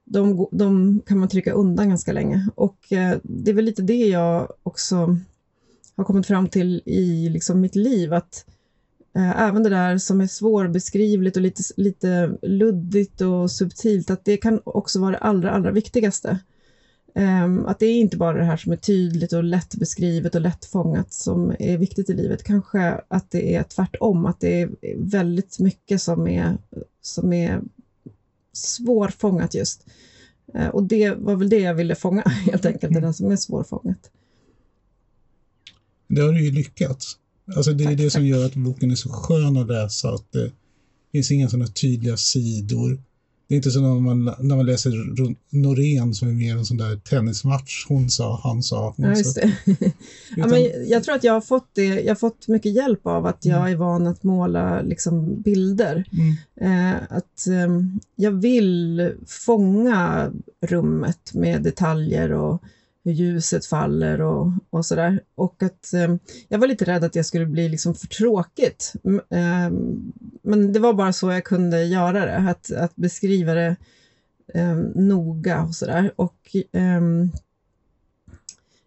de, 0.04 0.48
de 0.52 1.00
kan 1.06 1.18
man 1.18 1.28
trycka 1.28 1.52
undan 1.52 1.88
ganska 1.88 2.12
länge. 2.12 2.48
Och 2.54 2.92
eh, 2.92 3.18
det 3.22 3.50
är 3.50 3.54
väl 3.54 3.64
lite 3.64 3.82
det 3.82 4.06
jag 4.06 4.48
också 4.62 5.16
har 5.96 6.04
kommit 6.04 6.26
fram 6.26 6.48
till 6.48 6.82
i 6.84 7.28
liksom 7.28 7.60
mitt 7.60 7.76
liv, 7.76 8.14
att 8.14 8.44
eh, 9.16 9.42
även 9.42 9.62
det 9.62 9.70
där 9.70 9.98
som 9.98 10.20
är 10.20 10.26
svårbeskrivligt 10.26 11.36
och 11.36 11.42
lite, 11.42 11.62
lite 11.76 12.38
luddigt 12.42 13.20
och 13.20 13.50
subtilt, 13.50 14.10
att 14.10 14.24
det 14.24 14.36
kan 14.36 14.60
också 14.64 15.00
vara 15.00 15.10
det 15.10 15.18
allra, 15.18 15.50
allra 15.50 15.70
viktigaste. 15.70 16.38
Um, 17.14 17.66
att 17.66 17.78
det 17.78 17.86
är 17.86 18.00
inte 18.00 18.16
bara 18.16 18.38
det 18.38 18.44
här 18.44 18.56
som 18.56 18.72
är 18.72 18.76
tydligt 18.76 19.32
och 19.32 19.44
lätt 19.44 19.74
beskrivet 19.74 20.34
och 20.34 20.40
lättfångat 20.40 21.12
som 21.12 21.54
är 21.58 21.78
viktigt 21.78 22.10
i 22.10 22.14
livet. 22.14 22.42
Kanske 22.42 23.00
att 23.08 23.30
det 23.30 23.54
är 23.54 23.62
tvärtom, 23.62 24.26
att 24.26 24.40
det 24.40 24.60
är 24.60 24.70
väldigt 24.96 25.58
mycket 25.58 26.02
som 26.02 26.28
är, 26.28 26.56
som 27.02 27.32
är 27.32 27.60
svårfångat 28.52 29.54
just. 29.54 29.86
Uh, 30.54 30.68
och 30.68 30.82
det 30.82 31.10
var 31.10 31.36
väl 31.36 31.48
det 31.48 31.60
jag 31.60 31.74
ville 31.74 31.94
fånga 31.94 32.22
helt 32.28 32.66
enkelt, 32.66 32.94
det 32.94 33.12
som 33.12 33.30
är 33.30 33.36
svårfångat. 33.36 34.10
Det 36.08 36.20
har 36.20 36.32
du 36.32 36.44
ju 36.44 36.50
lyckats. 36.50 37.16
Alltså 37.56 37.72
det 37.72 37.84
är 37.84 37.88
tack, 37.88 37.98
det 37.98 38.10
som 38.10 38.20
tack. 38.20 38.28
gör 38.28 38.46
att 38.46 38.54
boken 38.54 38.90
är 38.90 38.94
så 38.94 39.08
skön 39.08 39.56
att 39.56 39.66
läsa, 39.66 40.08
att 40.08 40.32
det 40.32 40.52
finns 41.12 41.30
inga 41.30 41.48
sådana 41.48 41.66
tydliga 41.66 42.16
sidor. 42.16 43.02
Det 43.48 43.54
är 43.54 43.56
inte 43.56 43.70
så 43.70 43.80
när 43.80 44.00
man, 44.00 44.24
när 44.24 44.56
man 44.56 44.66
läser 44.66 44.90
Norén 45.56 46.14
som 46.14 46.28
är 46.28 46.32
mer 46.32 46.56
en 46.56 46.64
sån 46.64 46.76
där 46.76 46.96
tennismatch. 46.96 47.86
Hon 47.88 48.10
sa, 48.10 48.40
han 48.42 48.62
sa. 48.62 48.94
Hon 48.96 49.06
ja, 49.06 49.16
just 49.16 49.34
det. 49.34 49.52
Utan, 49.66 49.92
ja, 50.36 50.46
men 50.46 50.88
jag 50.88 51.04
tror 51.04 51.14
att 51.14 51.24
jag 51.24 51.32
har 51.32 51.40
fått 51.40 51.68
det. 51.74 51.84
Jag 51.84 52.10
har 52.10 52.14
fått 52.14 52.48
mycket 52.48 52.72
hjälp 52.72 53.06
av 53.06 53.26
att 53.26 53.44
jag 53.44 53.58
mm. 53.58 53.72
är 53.72 53.76
van 53.76 54.06
att 54.06 54.22
måla 54.22 54.82
liksom, 54.82 55.42
bilder. 55.42 56.04
Mm. 56.12 56.92
Eh, 56.96 57.02
att 57.10 57.46
eh, 57.46 57.82
jag 58.16 58.30
vill 58.30 59.12
fånga 59.26 60.32
rummet 60.60 61.34
med 61.34 61.62
detaljer 61.62 62.32
och 62.32 62.62
hur 63.08 63.14
ljuset 63.14 63.66
faller 63.66 64.20
och, 64.20 64.52
och 64.70 64.86
sådär. 64.86 65.20
Och 65.34 65.62
att 65.62 65.92
eh, 65.92 66.14
jag 66.48 66.58
var 66.58 66.66
lite 66.66 66.84
rädd 66.84 67.04
att 67.04 67.12
det 67.12 67.24
skulle 67.24 67.46
bli 67.46 67.68
liksom 67.68 67.94
för 67.94 68.06
tråkigt. 68.06 68.92
Eh, 69.30 69.70
men 70.42 70.72
det 70.72 70.78
var 70.78 70.92
bara 70.92 71.12
så 71.12 71.30
jag 71.30 71.44
kunde 71.44 71.84
göra 71.84 72.26
det, 72.26 72.36
att, 72.36 72.72
att 72.72 72.96
beskriva 72.96 73.54
det 73.54 73.76
eh, 74.54 74.76
noga 74.94 75.62
och 75.62 75.74
sådär. 75.74 76.12
Och 76.16 76.56
eh, 76.72 77.00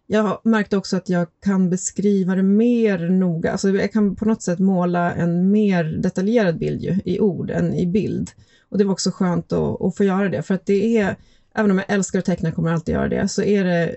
jag 0.06 0.40
märkte 0.44 0.76
också 0.76 0.96
att 0.96 1.08
jag 1.08 1.26
kan 1.40 1.70
beskriva 1.70 2.34
det 2.34 2.42
mer 2.42 2.98
noga. 3.08 3.52
Alltså 3.52 3.70
jag 3.70 3.92
kan 3.92 4.16
på 4.16 4.24
något 4.24 4.42
sätt 4.42 4.58
måla 4.58 5.12
en 5.12 5.50
mer 5.50 5.84
detaljerad 5.84 6.58
bild 6.58 6.82
ju, 6.82 7.00
i 7.04 7.20
ord 7.20 7.50
än 7.50 7.74
i 7.74 7.86
bild. 7.86 8.30
Och 8.68 8.78
det 8.78 8.84
var 8.84 8.92
också 8.92 9.10
skönt 9.10 9.52
att, 9.52 9.82
att 9.82 9.96
få 9.96 10.04
göra 10.04 10.28
det, 10.28 10.42
för 10.42 10.54
att 10.54 10.66
det 10.66 10.98
är, 10.98 11.16
även 11.54 11.70
om 11.70 11.78
jag 11.78 11.86
älskar 11.88 12.18
att 12.18 12.24
teckna, 12.24 12.52
kommer 12.52 12.72
alltid 12.72 12.92
göra 12.92 13.08
det, 13.08 13.28
så 13.28 13.42
är 13.42 13.64
det, 13.64 13.96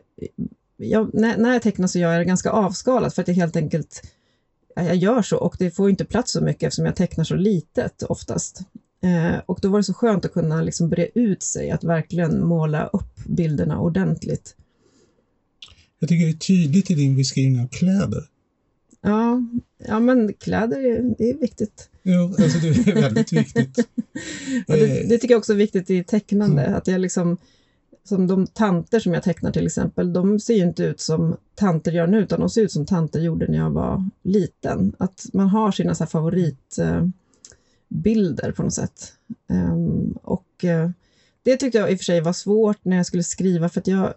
jag, 0.77 1.13
när, 1.13 1.38
när 1.38 1.53
jag 1.53 1.62
tecknar 1.62 1.88
så 1.88 2.00
gör 2.00 2.12
jag 2.12 2.21
det 2.21 2.25
ganska 2.25 2.50
avskalat, 2.50 3.13
för 3.13 3.21
att 3.21 3.27
jag 3.27 3.35
helt 3.35 3.55
enkelt, 3.55 4.01
jag 4.75 4.95
gör 4.95 5.21
så, 5.21 5.38
och 5.38 5.55
det 5.59 5.71
får 5.71 5.89
inte 5.89 6.05
plats 6.05 6.31
så 6.31 6.41
mycket 6.41 6.63
eftersom 6.63 6.85
jag 6.85 6.95
tecknar 6.95 7.24
så 7.24 7.35
litet 7.35 8.03
oftast. 8.03 8.62
Eh, 9.03 9.38
och 9.45 9.59
då 9.62 9.69
var 9.69 9.79
det 9.79 9.83
så 9.83 9.93
skönt 9.93 10.25
att 10.25 10.33
kunna 10.33 10.62
liksom 10.62 10.89
bre 10.89 11.07
ut 11.15 11.43
sig, 11.43 11.71
att 11.71 11.83
verkligen 11.83 12.45
måla 12.45 12.85
upp 12.85 13.15
bilderna 13.25 13.79
ordentligt. 13.79 14.55
Jag 16.00 16.09
tycker 16.09 16.25
det 16.25 16.31
är 16.31 16.33
tydligt 16.33 16.91
i 16.91 16.93
din 16.93 17.15
beskrivning 17.15 17.62
av 17.62 17.67
kläder. 17.67 18.24
Ja, 19.05 19.41
ja 19.77 20.00
men 20.00 20.33
kläder 20.33 20.79
är, 20.79 21.15
det 21.17 21.29
är 21.29 21.38
viktigt. 21.38 21.89
Jo, 22.03 22.24
alltså 22.24 22.59
det 22.59 22.67
är 22.67 23.01
väldigt 23.01 23.33
viktigt. 23.33 23.77
Och 24.67 24.74
det, 24.74 25.09
det 25.09 25.17
tycker 25.17 25.33
jag 25.33 25.39
också 25.39 25.53
är 25.53 25.57
viktigt 25.57 25.89
i 25.89 26.03
tecknande, 26.03 26.75
att 26.75 26.88
jag 26.88 27.01
liksom, 27.01 27.38
som 28.03 28.27
de 28.27 28.47
tanter 28.47 29.00
som 29.00 29.13
jag 29.13 29.24
tecknar 29.24 29.51
till 29.51 29.65
exempel, 29.65 30.13
de 30.13 30.39
ser 30.39 30.53
ju 30.53 30.63
inte 30.63 30.83
ut 30.83 31.00
som 31.00 31.38
tanter 31.55 31.91
gör 31.91 32.07
nu, 32.07 32.19
utan 32.19 32.39
de 32.39 32.50
ser 32.50 32.62
ut 32.62 32.71
som 32.71 32.85
tanter 32.85 33.19
gjorde 33.19 33.47
när 33.47 33.57
jag 33.57 33.69
var 33.69 34.09
liten. 34.24 34.95
Att 34.97 35.25
man 35.33 35.47
har 35.47 35.71
sina 35.71 35.95
så 35.95 36.05
favoritbilder 36.05 37.13
på 38.55 38.63
något 38.63 38.74
sätt. 38.74 39.13
Ehm, 39.50 40.12
och 40.24 40.63
eh, 40.63 40.89
det 41.43 41.57
tyckte 41.57 41.77
jag 41.77 41.91
i 41.91 41.95
och 41.95 42.00
för 42.00 42.05
sig 42.05 42.21
var 42.21 42.33
svårt 42.33 42.85
när 42.85 42.97
jag 42.97 43.05
skulle 43.05 43.24
skriva, 43.24 43.69
för 43.69 43.79
att 43.79 43.88
jag 43.88 44.13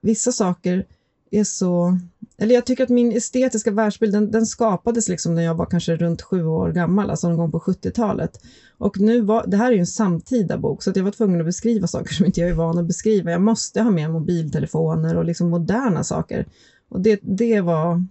vissa 0.00 0.32
saker 0.32 0.86
är 1.30 1.44
så... 1.44 1.98
Eller 2.42 2.54
jag 2.54 2.64
tycker 2.64 2.84
att 2.84 2.90
min 2.90 3.12
estetiska 3.12 3.70
världsbild, 3.70 4.12
den, 4.12 4.30
den 4.30 4.46
skapades 4.46 5.08
liksom 5.08 5.34
när 5.34 5.42
jag 5.42 5.54
var 5.54 5.66
kanske 5.66 5.96
runt 5.96 6.22
sju 6.22 6.44
år 6.44 6.72
gammal, 6.72 7.10
alltså 7.10 7.28
någon 7.28 7.36
gång 7.36 7.50
på 7.50 7.58
70-talet. 7.58 8.40
Och 8.78 9.00
nu 9.00 9.20
var, 9.20 9.44
det 9.46 9.56
här 9.56 9.66
är 9.66 9.72
ju 9.72 9.80
en 9.80 9.86
samtida 9.86 10.58
bok, 10.58 10.82
så 10.82 10.90
att 10.90 10.96
jag 10.96 11.04
var 11.04 11.10
tvungen 11.10 11.40
att 11.40 11.46
beskriva 11.46 11.86
saker 11.86 12.14
som 12.14 12.26
inte 12.26 12.40
jag 12.40 12.50
är 12.50 12.54
van 12.54 12.78
att 12.78 12.86
beskriva. 12.86 13.30
Jag 13.30 13.40
måste 13.40 13.82
ha 13.82 13.90
med 13.90 14.10
mobiltelefoner 14.10 15.16
och 15.16 15.24
liksom 15.24 15.50
moderna 15.50 16.04
saker. 16.04 16.46
Och 16.88 17.00
det, 17.00 17.20
det 17.22 17.60
var 17.60 18.04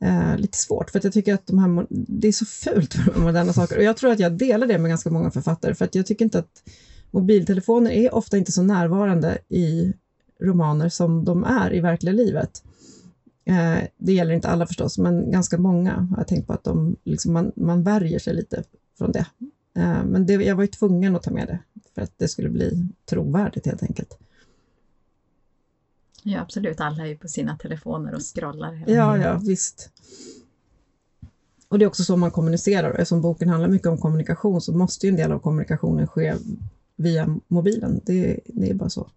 eh, 0.00 0.36
lite 0.36 0.58
svårt, 0.58 0.90
för 0.90 0.98
att 0.98 1.04
jag 1.04 1.12
tycker 1.12 1.34
att 1.34 1.46
de 1.46 1.58
här, 1.58 1.86
det 1.90 2.28
är 2.28 2.32
så 2.32 2.44
fult 2.44 2.96
med 3.06 3.16
moderna 3.24 3.52
saker. 3.52 3.76
Och 3.76 3.84
jag 3.84 3.96
tror 3.96 4.10
att 4.10 4.20
jag 4.20 4.32
delar 4.32 4.66
det 4.66 4.78
med 4.78 4.88
ganska 4.88 5.10
många 5.10 5.30
författare, 5.30 5.74
för 5.74 5.84
att 5.84 5.94
jag 5.94 6.06
tycker 6.06 6.24
inte 6.24 6.38
att 6.38 6.62
mobiltelefoner 7.10 7.90
är 7.90 8.14
ofta 8.14 8.36
inte 8.36 8.52
så 8.52 8.62
närvarande 8.62 9.38
i 9.48 9.92
romaner 10.42 10.88
som 10.88 11.24
de 11.24 11.44
är 11.44 11.74
i 11.74 11.80
verkliga 11.80 12.12
livet. 12.12 12.62
Eh, 13.44 13.78
det 13.96 14.12
gäller 14.12 14.34
inte 14.34 14.48
alla 14.48 14.66
förstås, 14.66 14.98
men 14.98 15.30
ganska 15.30 15.58
många 15.58 15.92
har 16.10 16.16
jag 16.16 16.26
tänkt 16.26 16.46
på 16.46 16.52
att 16.52 16.64
de, 16.64 16.96
liksom, 17.04 17.32
man, 17.32 17.52
man 17.56 17.82
värjer 17.82 18.18
sig 18.18 18.34
lite 18.34 18.62
från 18.98 19.12
det. 19.12 19.26
Eh, 19.76 20.04
men 20.04 20.26
det, 20.26 20.32
jag 20.32 20.56
var 20.56 20.62
ju 20.62 20.68
tvungen 20.68 21.16
att 21.16 21.22
ta 21.22 21.30
med 21.30 21.46
det 21.48 21.58
för 21.94 22.02
att 22.02 22.12
det 22.16 22.28
skulle 22.28 22.48
bli 22.48 22.88
trovärdigt 23.10 23.66
helt 23.66 23.82
enkelt. 23.82 24.18
Ja, 26.22 26.40
absolut. 26.40 26.80
Alla 26.80 27.02
är 27.02 27.06
ju 27.08 27.16
på 27.16 27.28
sina 27.28 27.56
telefoner 27.56 28.14
och 28.14 28.22
scrollar 28.34 28.72
hela 28.72 28.92
Ja, 28.92 29.12
tiden. 29.14 29.26
ja, 29.28 29.40
visst. 29.46 29.90
Och 31.68 31.78
det 31.78 31.84
är 31.84 31.86
också 31.86 32.04
så 32.04 32.16
man 32.16 32.30
kommunicerar. 32.30 32.90
Eftersom 32.90 33.20
boken 33.20 33.48
handlar 33.48 33.68
mycket 33.68 33.86
om 33.88 33.98
kommunikation 33.98 34.60
så 34.60 34.72
måste 34.72 35.06
ju 35.06 35.10
en 35.10 35.16
del 35.16 35.32
av 35.32 35.38
kommunikationen 35.38 36.06
ske 36.06 36.34
via 36.96 37.38
mobilen. 37.48 38.00
Det, 38.04 38.40
det 38.46 38.70
är 38.70 38.74
bara 38.74 38.88
så. 38.88 39.10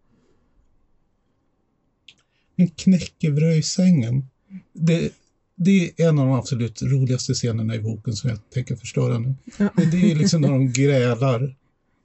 En 2.56 2.68
knäckebröd 2.68 3.58
i 3.58 3.64
sängen. 3.64 4.26
Det, 4.74 5.12
det 5.56 6.02
är 6.02 6.10
en 6.10 6.20
av 6.20 6.28
de 6.28 6.36
absolut 6.36 6.82
roligaste 6.82 7.34
scenerna 7.34 7.76
i 7.76 7.80
boken 7.80 8.14
som 8.14 8.30
jag 8.30 8.40
tänker 8.50 8.76
förstöra 8.76 9.20
nu. 9.20 9.36
Ja. 9.58 9.70
Det 9.92 10.12
är 10.12 10.16
liksom 10.16 10.42
när 10.42 10.50
de 10.50 10.72
grälar 10.72 11.56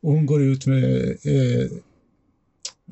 och 0.01 0.13
hon 0.13 0.27
går 0.27 0.43
ut 0.43 0.67
med 0.67 1.09
eh, 1.11 1.71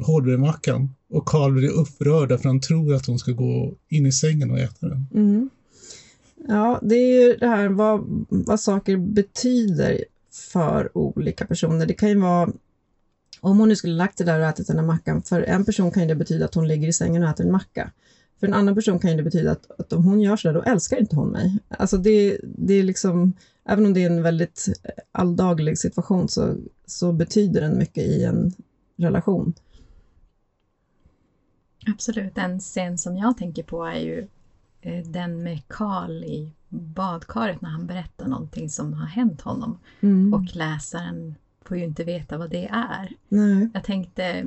hårdbrödmackan 0.04 0.94
och 1.10 1.26
Karl 1.26 1.52
blir 1.52 1.68
upprörd 1.68 2.28
för 2.40 2.48
han 2.48 2.60
tror 2.60 2.94
att 2.94 3.06
hon 3.06 3.18
ska 3.18 3.32
gå 3.32 3.74
in 3.88 4.06
i 4.06 4.12
sängen 4.12 4.50
och 4.50 4.58
äta 4.58 4.88
den. 4.88 5.06
Mm. 5.14 5.50
Ja, 6.48 6.80
det 6.82 6.94
är 6.94 7.22
ju 7.22 7.36
det 7.36 7.46
här 7.46 7.68
vad, 7.68 8.26
vad 8.28 8.60
saker 8.60 8.96
betyder 8.96 10.04
för 10.52 10.98
olika 10.98 11.46
personer. 11.46 11.86
Det 11.86 11.94
kan 11.94 12.08
ju 12.08 12.18
vara, 12.18 12.52
om 13.46 13.58
hon 13.58 13.68
nu 13.68 13.76
skulle 13.76 13.94
lagt 13.94 14.18
det 14.18 14.24
där 14.24 14.40
och 14.40 14.46
ätit 14.46 14.66
den 14.66 14.78
här 14.78 14.86
mackan, 14.86 15.22
för 15.22 15.42
en 15.42 15.64
person 15.64 15.90
kan 15.90 16.02
ju 16.02 16.08
det 16.08 16.14
betyda 16.14 16.44
att 16.44 16.54
hon 16.54 16.68
ligger 16.68 16.88
i 16.88 16.92
sängen 16.92 17.22
och 17.22 17.28
äter 17.28 17.46
en 17.46 17.52
macka. 17.52 17.90
För 18.40 18.46
en 18.46 18.54
annan 18.54 18.74
person 18.74 18.98
kan 18.98 19.10
ju 19.10 19.16
det 19.16 19.22
betyda 19.22 19.50
att, 19.50 19.80
att 19.80 19.92
om 19.92 20.04
hon 20.04 20.20
gör 20.20 20.36
så 20.36 20.48
där, 20.48 20.54
då 20.54 20.62
älskar 20.62 20.96
inte 20.96 21.16
hon 21.16 21.28
mig. 21.28 21.58
Alltså 21.68 21.96
det, 21.96 22.40
det 22.42 22.74
är 22.74 22.82
liksom, 22.82 23.32
även 23.64 23.86
om 23.86 23.94
det 23.94 24.02
är 24.02 24.10
en 24.10 24.22
väldigt 24.22 24.68
alldaglig 25.12 25.78
situation 25.78 26.28
så, 26.28 26.56
så 26.86 27.12
betyder 27.12 27.60
den 27.60 27.78
mycket 27.78 28.04
i 28.04 28.24
en 28.24 28.52
relation. 28.96 29.54
Absolut. 31.86 32.38
En 32.38 32.60
scen 32.60 32.98
som 32.98 33.16
jag 33.16 33.36
tänker 33.38 33.62
på 33.62 33.84
är 33.84 33.98
ju 33.98 34.28
eh, 34.80 35.06
den 35.06 35.42
med 35.42 35.68
Karl 35.68 36.24
i 36.24 36.52
badkaret 36.68 37.60
när 37.60 37.70
han 37.70 37.86
berättar 37.86 38.28
någonting 38.28 38.70
som 38.70 38.92
har 38.92 39.06
hänt 39.06 39.40
honom. 39.40 39.78
Mm. 40.00 40.34
Och 40.34 40.56
läsaren 40.56 41.34
får 41.66 41.76
ju 41.76 41.84
inte 41.84 42.04
veta 42.04 42.38
vad 42.38 42.50
det 42.50 42.66
är. 42.66 43.12
Nej. 43.28 43.68
Jag 43.74 43.84
tänkte, 43.84 44.44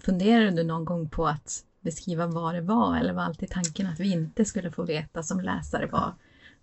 funderade 0.00 0.50
du 0.50 0.62
någon 0.62 0.84
gång 0.84 1.08
på 1.08 1.26
att 1.26 1.64
beskriva 1.80 2.26
vad 2.26 2.54
det 2.54 2.60
var 2.60 2.96
eller 2.96 3.12
var 3.12 3.22
alltid 3.22 3.50
tanken 3.50 3.86
att 3.86 4.00
vi 4.00 4.12
inte 4.12 4.44
skulle 4.44 4.70
få 4.70 4.82
veta 4.82 5.22
som 5.22 5.40
läsare 5.40 5.88
vad, 5.92 6.12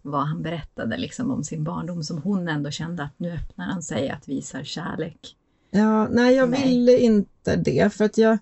vad 0.02 0.28
han 0.28 0.42
berättade 0.42 0.98
liksom 0.98 1.32
om 1.32 1.44
sin 1.44 1.64
barndom 1.64 2.04
som 2.04 2.22
hon 2.22 2.48
ändå 2.48 2.72
kände 2.72 3.04
att 3.04 3.20
nu 3.20 3.32
öppnar 3.32 3.66
han 3.66 3.84
sig 3.84 4.10
att 4.10 4.28
visa 4.28 4.64
kärlek. 4.64 5.36
Ja, 5.72 6.08
nej, 6.08 6.36
jag 6.36 6.50
Nej. 6.50 6.68
ville 6.68 6.98
inte 6.98 7.56
det, 7.56 7.94
för 7.94 8.06
att 8.06 8.18
jag, 8.18 8.38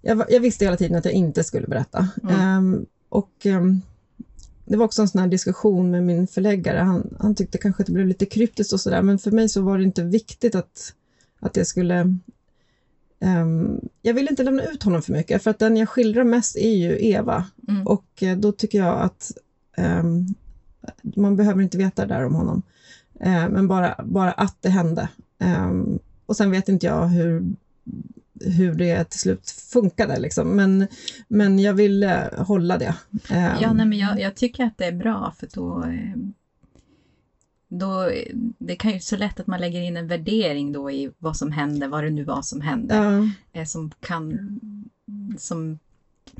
jag, 0.00 0.24
jag 0.28 0.40
visste 0.40 0.64
hela 0.64 0.76
tiden 0.76 0.98
att 0.98 1.04
jag 1.04 1.14
inte 1.14 1.44
skulle 1.44 1.66
berätta. 1.66 2.08
Mm. 2.22 2.40
Ehm, 2.40 2.86
och 3.08 3.46
ehm, 3.46 3.82
det 4.64 4.76
var 4.76 4.84
också 4.84 5.02
en 5.02 5.08
sån 5.08 5.20
här 5.20 5.28
diskussion 5.28 5.90
med 5.90 6.02
min 6.02 6.26
förläggare. 6.26 6.78
Han, 6.78 7.16
han 7.20 7.34
tyckte 7.34 7.58
kanske 7.58 7.82
att 7.82 7.86
det 7.86 7.92
blev 7.92 8.06
lite 8.06 8.26
kryptiskt 8.26 8.72
och 8.72 8.80
sådär, 8.80 9.02
men 9.02 9.18
för 9.18 9.30
mig 9.30 9.48
så 9.48 9.62
var 9.62 9.78
det 9.78 9.84
inte 9.84 10.02
viktigt 10.02 10.54
att, 10.54 10.94
att 11.40 11.56
jag 11.56 11.66
skulle... 11.66 12.18
ehm, 13.20 13.80
jag 14.02 14.14
ville 14.14 14.30
inte 14.30 14.42
lämna 14.42 14.64
ut 14.64 14.82
honom 14.82 15.02
för 15.02 15.12
mycket, 15.12 15.42
för 15.42 15.50
att 15.50 15.58
den 15.58 15.76
jag 15.76 15.88
skildrar 15.88 16.24
mest 16.24 16.56
är 16.56 16.74
ju 16.76 16.98
Eva. 17.00 17.44
Mm. 17.68 17.86
Och 17.86 18.22
eh, 18.22 18.36
då 18.36 18.52
tycker 18.52 18.78
jag 18.78 19.00
att 19.00 19.32
ehm, 19.76 20.26
man 21.16 21.36
behöver 21.36 21.62
inte 21.62 21.78
veta 21.78 22.06
det 22.06 22.14
där 22.14 22.24
om 22.24 22.34
honom. 22.34 22.62
Eh, 23.20 23.48
men 23.48 23.68
bara, 23.68 23.94
bara 24.04 24.32
att 24.32 24.56
det 24.60 24.68
hände. 24.68 25.08
Ehm, 25.38 25.98
och 26.26 26.36
sen 26.36 26.50
vet 26.50 26.68
inte 26.68 26.86
jag 26.86 27.06
hur, 27.06 27.42
hur 28.40 28.74
det 28.74 29.04
till 29.04 29.20
slut 29.20 29.50
funkade, 29.50 30.18
liksom. 30.18 30.48
men, 30.48 30.86
men 31.28 31.58
jag 31.58 31.74
ville 31.74 32.30
hålla 32.38 32.78
det. 32.78 32.94
Ehm, 33.28 33.56
Ja, 33.60 33.72
nej, 33.72 33.86
men 33.86 33.98
jag, 33.98 34.20
jag 34.20 34.34
tycker 34.34 34.64
att 34.64 34.78
det 34.78 34.84
är 34.84 34.92
bra 34.92 35.34
för 35.38 35.48
då, 35.54 35.84
eh, 35.84 36.16
då 37.68 38.10
det 38.58 38.76
kan 38.76 38.92
ju 38.92 39.00
så 39.00 39.16
lätt 39.16 39.40
att 39.40 39.46
man 39.46 39.60
lägger 39.60 39.80
in 39.80 39.96
en 39.96 40.08
värdering 40.08 40.72
då 40.72 40.90
i 40.90 41.10
vad 41.18 41.36
som 41.36 41.52
hände, 41.52 41.88
vad 41.88 42.04
det 42.04 42.10
nu 42.10 42.24
var 42.24 42.42
som 42.42 42.60
hände, 42.60 42.94
ja. 42.94 43.60
eh, 43.60 43.66
som 43.66 43.90
kan 44.00 44.60
som 45.38 45.78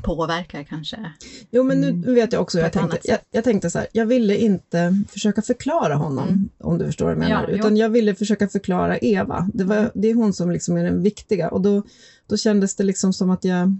påverkar 0.03 0.63
kanske. 0.63 1.13
Jo, 1.51 1.63
men 1.63 1.81
nu 1.81 2.15
vet 2.15 2.33
jag 2.33 2.43
också, 2.43 2.59
jag 2.59 2.73
tänkte, 2.73 2.99
jag, 3.05 3.19
jag 3.31 3.45
tänkte 3.45 3.71
så 3.71 3.79
här, 3.79 3.89
jag 3.93 4.07
ville 4.07 4.37
inte 4.37 5.03
försöka 5.09 5.43
förklara 5.43 5.95
honom, 5.95 6.29
Mm. 6.29 6.49
om 6.59 6.79
du 6.79 6.85
förstår 6.87 7.05
vad 7.05 7.13
jag 7.13 7.19
menar, 7.19 7.43
Ja, 7.43 7.49
jo. 7.51 7.55
utan 7.57 7.77
jag 7.77 7.89
ville 7.89 8.15
försöka 8.15 8.49
förklara 8.49 8.99
Eva. 8.99 9.49
Det, 9.55 9.65
var, 9.65 9.91
det 9.95 10.09
är 10.09 10.15
hon 10.15 10.33
som 10.33 10.51
liksom 10.51 10.77
är 10.77 10.85
den 10.85 11.03
viktiga 11.03 11.49
och 11.49 11.61
då, 11.61 11.83
då 12.27 12.37
kändes 12.37 12.77
det 12.77 12.85
liksom 12.85 13.13
som 13.13 13.31
att 13.31 13.45
jag 13.45 13.77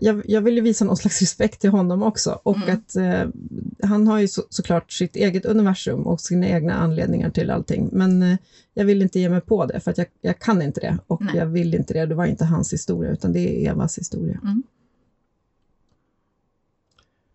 jag, 0.00 0.22
jag 0.24 0.40
ville 0.40 0.60
visa 0.60 0.84
någon 0.84 0.96
slags 0.96 1.20
respekt 1.20 1.60
till 1.60 1.70
honom 1.70 2.02
också 2.02 2.40
och 2.42 2.56
Mm. 2.56 2.74
att 2.74 2.96
eh, 2.96 3.28
han 3.88 4.06
har 4.06 4.18
ju 4.18 4.28
så, 4.28 4.42
såklart 4.50 4.92
sitt 4.92 5.16
eget 5.16 5.44
universum 5.44 6.06
och 6.06 6.20
sina 6.20 6.46
egna 6.48 6.74
anledningar 6.74 7.30
till 7.30 7.50
allting, 7.50 7.88
men 7.92 8.22
eh, 8.22 8.36
jag 8.74 8.84
vill 8.84 9.02
inte 9.02 9.20
ge 9.20 9.28
mig 9.28 9.40
på 9.40 9.66
det 9.66 9.80
för 9.80 9.90
att 9.90 9.98
jag, 9.98 10.06
jag 10.20 10.38
kan 10.38 10.62
inte 10.62 10.80
det 10.80 10.98
och 11.06 11.22
Nej. 11.22 11.36
jag 11.36 11.46
vill 11.46 11.74
inte 11.74 11.94
det. 11.94 12.06
Det 12.06 12.14
var 12.14 12.26
inte 12.26 12.44
hans 12.44 12.72
historia 12.72 13.10
utan 13.10 13.32
det 13.32 13.40
är 13.66 13.70
Evas 13.70 13.98
historia. 13.98 14.40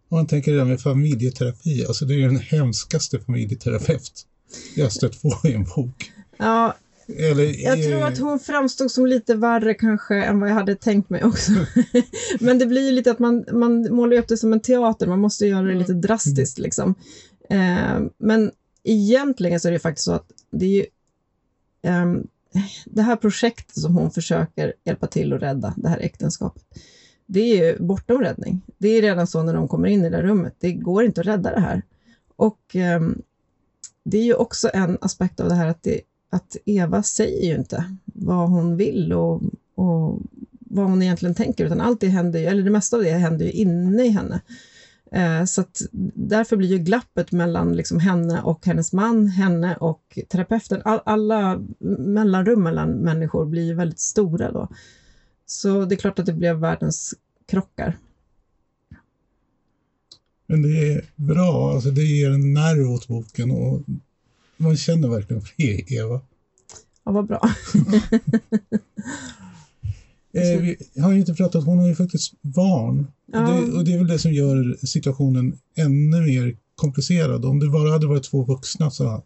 Om 0.10 0.18
man 0.18 0.28
tänker 0.28 0.52
det 0.52 0.58
där 0.58 0.66
med 0.66 0.82
familjeterapi, 0.82 1.86
alltså 1.88 2.06
det 2.06 2.14
är 2.14 2.18
ju 2.18 2.28
den 2.28 2.40
hemskaste 2.40 3.20
familjeterapeut 3.20 4.26
jag 4.76 4.92
stött 4.92 5.22
på 5.22 5.48
i 5.48 5.54
en 5.54 5.64
bok. 5.76 6.12
Ja, 6.38 6.76
Eller, 7.08 7.64
Jag 7.64 7.84
tror 7.84 8.04
att 8.04 8.18
hon 8.18 8.40
framstod 8.40 8.92
som 8.92 9.06
lite 9.06 9.36
värre 9.36 9.74
kanske 9.74 10.16
än 10.16 10.40
vad 10.40 10.50
jag 10.50 10.54
hade 10.54 10.76
tänkt 10.76 11.10
mig 11.10 11.24
också. 11.24 11.52
Men 12.40 12.58
det 12.58 12.66
blir 12.66 12.86
ju 12.86 12.92
lite 12.92 13.12
att 13.12 13.20
man, 13.20 13.46
man 13.52 13.94
målar 13.96 14.18
upp 14.18 14.28
det 14.28 14.38
som 14.38 14.54
en 14.54 14.60
teater, 14.60 15.08
man 15.08 15.20
måste 15.20 15.46
göra 15.46 15.68
det 15.68 15.76
lite 15.76 15.94
drastiskt 15.94 16.60
liksom. 16.60 16.96
Eh, 17.50 18.00
men 18.18 18.52
egentligen 18.84 19.60
så 19.60 19.68
är 19.68 19.72
det 19.72 19.80
faktiskt 19.80 20.06
så 20.06 20.12
att 20.12 20.32
det 20.52 20.66
är 20.66 20.70
ju 20.70 20.86
ehm, 21.82 22.28
det 22.86 23.02
här 23.02 23.16
projektet 23.16 23.76
som 23.76 23.96
hon 23.96 24.12
försöker 24.12 24.74
hjälpa 24.84 25.08
till 25.08 25.34
att 25.34 25.42
rädda, 25.42 25.74
det 25.78 25.90
här 25.90 26.00
äktenskapet, 26.00 26.64
det 27.26 27.40
är 27.40 27.66
ju 27.66 27.78
bortom 27.80 28.22
räddning. 28.22 28.62
Det 28.78 28.88
är 28.88 29.02
redan 29.02 29.28
så 29.28 29.44
när 29.44 29.54
de 29.54 29.68
kommer 29.68 29.88
in 29.88 30.00
i 30.00 30.10
det 30.10 30.18
där 30.18 30.24
rummet, 30.24 30.54
det 30.60 30.72
går 30.72 31.04
inte 31.04 31.22
att 31.22 31.28
rädda 31.28 31.52
det 31.52 31.60
här. 31.60 31.82
Och 32.36 32.60
ehm, 32.74 33.22
det 34.04 34.18
är 34.18 34.24
ju 34.24 34.34
också 34.34 34.70
en 34.74 34.98
aspekt 35.02 35.40
av 35.40 35.50
det 35.50 35.56
här 35.56 35.68
att, 35.68 35.84
det, 35.84 36.02
att 36.36 36.58
Eva 36.66 37.04
säger 37.04 37.48
ju 37.48 37.56
inte 37.56 37.96
vad 38.06 38.50
hon 38.50 38.78
vill 38.78 39.14
och, 39.14 39.42
och 39.76 40.22
vad 40.60 40.86
hon 40.86 41.02
egentligen 41.02 41.36
tänker, 41.36 41.66
utan 41.66 41.82
allt 41.82 42.02
det 42.02 42.08
händer 42.08 42.40
ju, 42.40 42.46
eller 42.46 42.64
det 42.64 42.70
mesta 42.70 42.98
av 42.98 43.04
det 43.04 43.12
händer 43.12 43.46
ju 43.46 43.52
inne 43.52 44.06
i 44.06 44.10
henne. 44.10 44.42
Eh, 45.12 45.46
så 45.46 45.62
att 45.62 45.82
därför 46.14 46.58
blir 46.58 46.70
ju 46.70 46.78
glappet 46.78 47.32
mellan 47.32 47.76
liksom 47.76 48.00
henne 48.00 48.42
och 48.42 48.66
hennes 48.66 48.94
man, 48.94 49.28
henne 49.28 49.76
och 49.76 50.20
terapeuten, 50.30 50.82
all, 50.86 51.00
alla 51.06 51.62
mellanrum 51.80 52.64
mellan 52.64 52.90
människor 52.90 53.46
blir 53.46 53.64
ju 53.64 53.74
väldigt 53.74 54.00
stora 54.00 54.52
då. 54.52 54.68
Så 55.46 55.86
det 55.86 55.96
är 55.96 55.98
klart 55.98 56.20
att 56.20 56.26
det 56.26 56.34
blev 56.34 56.56
världens 56.56 57.14
krockar. 57.46 57.98
Men 60.48 60.62
det 60.62 60.94
är 60.94 61.06
bra, 61.16 61.72
alltså 61.74 61.90
det 61.92 62.04
ger 62.04 62.32
en 62.32 62.54
nerv 62.54 62.92
åt 62.92 63.08
boken 63.08 63.52
och 63.52 63.82
man 64.58 64.78
känner 64.78 65.08
verkligen 65.08 65.42
för 65.42 65.54
Eva. 65.94 66.22
Ja, 67.06 67.12
vad 67.12 67.28
bra. 67.28 67.50
Eh, 70.34 70.62
vi 70.62 71.02
har 71.02 71.12
ju 71.12 71.20
inte 71.20 71.34
pratat, 71.34 71.66
hon 71.66 71.80
har 71.80 71.88
ju 71.88 71.96
faktiskt 71.96 72.34
barn. 72.42 73.08
Ja. 73.32 73.40
Och, 73.40 73.66
det, 73.66 73.72
och 73.78 73.86
det 73.86 73.94
är 73.94 73.98
väl 73.98 74.08
det 74.08 74.20
som 74.20 74.34
gör 74.34 74.86
situationen 74.86 75.58
ännu 75.76 76.22
mer 76.22 76.58
komplicerad. 76.76 77.46
Om 77.46 77.60
det 77.60 77.70
bara 77.70 77.92
hade 77.92 78.08
varit 78.08 78.24
två 78.24 78.44
vuxna 78.44 78.92
så 78.92 79.24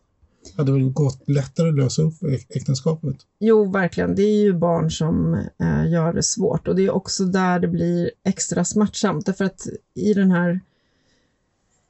hade 0.58 0.72
det 0.72 0.78
väl 0.78 0.90
gått 0.90 1.30
lättare 1.30 1.70
att 1.70 1.76
lösa 1.76 2.02
upp 2.02 2.22
äk- 2.22 2.46
äktenskapet. 2.50 3.16
Jo, 3.40 3.72
verkligen. 3.72 4.16
Det 4.16 4.24
är 4.24 4.44
ju 4.44 4.54
barn 4.54 4.92
som 4.92 5.34
eh, 5.34 5.92
gör 5.92 6.14
det 6.14 6.24
svårt 6.24 6.68
och 6.68 6.76
det 6.76 6.86
är 6.86 6.92
också 6.92 7.26
där 7.26 7.60
det 7.60 7.68
blir 7.68 8.12
extra 8.26 8.66
smärtsamt. 8.66 9.26
Därför 9.26 9.46
att 9.46 9.68
i 9.96 10.14
den 10.14 10.32
här 10.32 10.60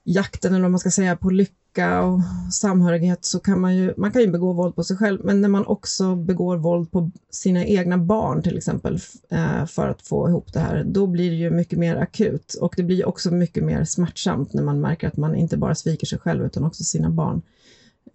jakten, 0.04 0.54
eller 0.54 0.62
vad 0.62 0.72
man 0.72 0.80
ska 0.80 0.92
säga, 0.92 1.16
på 1.16 1.30
lycka 1.30 1.54
och 1.88 2.20
samhörighet 2.52 3.26
så 3.26 3.40
kan 3.40 3.62
man 3.62 3.76
ju, 3.76 3.94
man 3.98 4.12
kan 4.12 4.22
ju 4.22 4.32
begå 4.32 4.54
våld 4.54 4.76
på 4.76 4.84
sig 4.84 4.98
själv, 4.98 5.20
men 5.24 5.42
när 5.42 5.50
man 5.50 5.66
också 5.66 6.16
begår 6.16 6.58
våld 6.58 6.92
på 6.92 7.12
sina 7.30 7.66
egna 7.66 7.98
barn 7.98 8.42
till 8.44 8.58
exempel, 8.58 9.00
eh, 9.30 9.66
för 9.66 9.88
att 9.88 10.02
få 10.02 10.30
ihop 10.30 10.54
det 10.54 10.60
här, 10.60 10.84
då 10.84 11.08
blir 11.08 11.30
det 11.30 11.36
ju 11.36 11.52
mycket 11.52 11.80
mer 11.80 11.96
akut 11.96 12.54
och 12.54 12.74
det 12.78 12.84
blir 12.84 13.08
också 13.08 13.32
mycket 13.32 13.64
mer 13.64 13.84
smärtsamt 13.84 14.54
när 14.54 14.64
man 14.64 14.82
märker 14.82 15.08
att 15.08 15.18
man 15.18 15.36
inte 15.36 15.58
bara 15.58 15.76
sviker 15.76 16.08
sig 16.08 16.20
själv 16.20 16.46
utan 16.46 16.64
också 16.64 16.84
sina 16.84 17.10
barn. 17.10 17.42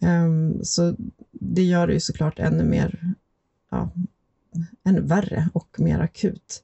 Ehm, 0.00 0.64
så 0.64 0.94
det 1.32 1.62
gör 1.62 1.86
det 1.86 1.92
ju 1.92 2.00
såklart 2.00 2.38
ännu 2.38 2.64
mer, 2.64 3.14
ja, 3.70 3.90
ännu 4.84 5.00
värre 5.00 5.48
och 5.52 5.80
mer 5.80 5.98
akut, 5.98 6.62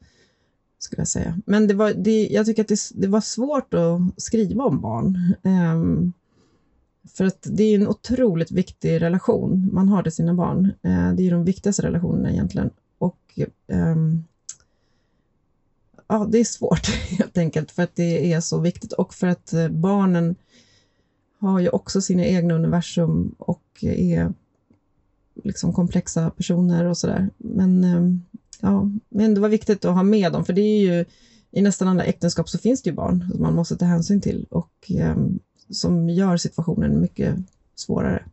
skulle 0.79 1.01
jag 1.01 1.09
säga. 1.09 1.39
Men 1.47 1.67
det 1.67 1.75
var, 1.75 1.93
det, 1.93 2.29
jag 2.31 2.47
tycker 2.47 2.63
att 2.63 2.69
det, 2.69 2.81
det 2.95 3.07
var 3.07 3.21
svårt 3.21 3.75
att 3.75 4.01
skriva 4.17 4.65
om 4.65 4.81
barn. 4.81 5.35
Um, 5.43 6.13
för 7.09 7.25
att 7.25 7.47
det 7.51 7.63
är 7.63 7.75
en 7.75 7.89
otroligt 7.89 8.51
viktig 8.51 9.03
relation 9.03 9.69
man 9.73 9.89
har 9.89 10.03
till 10.03 10.13
sina 10.13 10.35
barn. 10.35 10.73
Eh, 10.83 11.13
det 11.13 11.27
är 11.27 11.31
de 11.31 11.45
viktigaste 11.45 11.83
relationerna 11.83 12.31
egentligen. 12.31 12.71
Och 12.99 13.39
um, 13.67 14.25
ja, 16.07 16.27
det 16.31 16.39
är 16.39 16.45
svårt 16.45 16.87
helt 17.19 17.39
enkelt 17.39 17.71
för 17.71 17.83
att 17.83 17.97
det 17.97 18.33
är 18.33 18.41
så 18.41 18.59
viktigt 18.59 18.93
och 18.93 19.15
för 19.15 19.27
att 19.27 19.53
eh, 19.53 19.69
barnen 19.69 20.35
har 21.39 21.61
ju 21.61 21.69
också 21.69 22.01
sina 22.01 22.25
egna 22.25 22.55
universum 22.55 23.35
och 23.39 23.63
är 23.83 24.33
liksom 25.45 25.73
komplexa 25.73 26.31
personer 26.31 26.85
och 26.85 26.97
sådär. 26.97 27.31
Men, 27.37 27.85
ehm, 27.85 28.23
ja, 28.61 28.91
men 29.09 29.35
det 29.35 29.41
var 29.41 29.49
viktigt 29.49 29.85
att 29.85 29.95
ha 29.95 30.03
med 30.03 30.33
dem, 30.33 30.45
för 30.45 30.53
det 30.53 30.61
är 30.61 30.81
ju 30.81 31.05
i 31.51 31.63
nästan 31.63 31.89
alla 31.89 32.05
äktenskap 32.05 32.49
så 32.49 32.59
finns 32.59 32.83
det 32.83 32.91
ju 32.91 32.97
barn 32.97 33.25
som 33.33 33.43
man 33.43 33.55
måste 33.55 33.77
ta 33.77 33.85
hänsyn 33.85 34.21
till 34.21 34.47
och 34.51 34.91
ehm, 34.91 35.39
som 35.71 36.09
gör 36.09 36.37
situationen 36.37 37.01
mycket 37.01 37.37
svårare. 37.75 38.25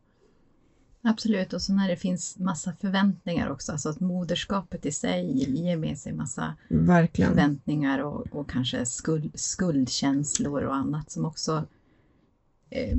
Absolut, 1.01 1.53
och 1.53 1.61
så 1.61 1.73
när 1.73 1.89
det 1.89 1.95
finns 1.97 2.37
massa 2.39 2.73
förväntningar 2.81 3.49
också, 3.49 3.71
alltså 3.71 3.89
att 3.89 3.99
moderskapet 3.99 4.85
i 4.85 4.91
sig 4.91 5.45
ger 5.61 5.77
med 5.77 5.97
sig 5.97 6.13
massa 6.13 6.55
Verkligen. 6.69 7.29
förväntningar 7.31 7.99
och, 7.99 8.27
och 8.35 8.49
kanske 8.49 8.85
skuld, 8.85 9.31
skuldkänslor 9.33 10.61
och 10.63 10.75
annat 10.75 11.11
som 11.11 11.25
också 11.25 11.63
eh, 12.69 12.97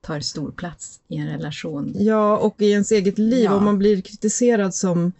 tar 0.00 0.20
stor 0.20 0.50
plats 0.50 1.00
i 1.08 1.16
en 1.16 1.26
relation. 1.26 1.92
Ja, 1.98 2.38
och 2.38 2.54
i 2.62 2.70
ens 2.70 2.92
eget 2.92 3.18
liv, 3.18 3.44
Ja. 3.44 3.54
om 3.54 3.64
man 3.64 3.78
blir 3.78 4.00
kritiserad 4.00 4.74
som, 4.74 5.12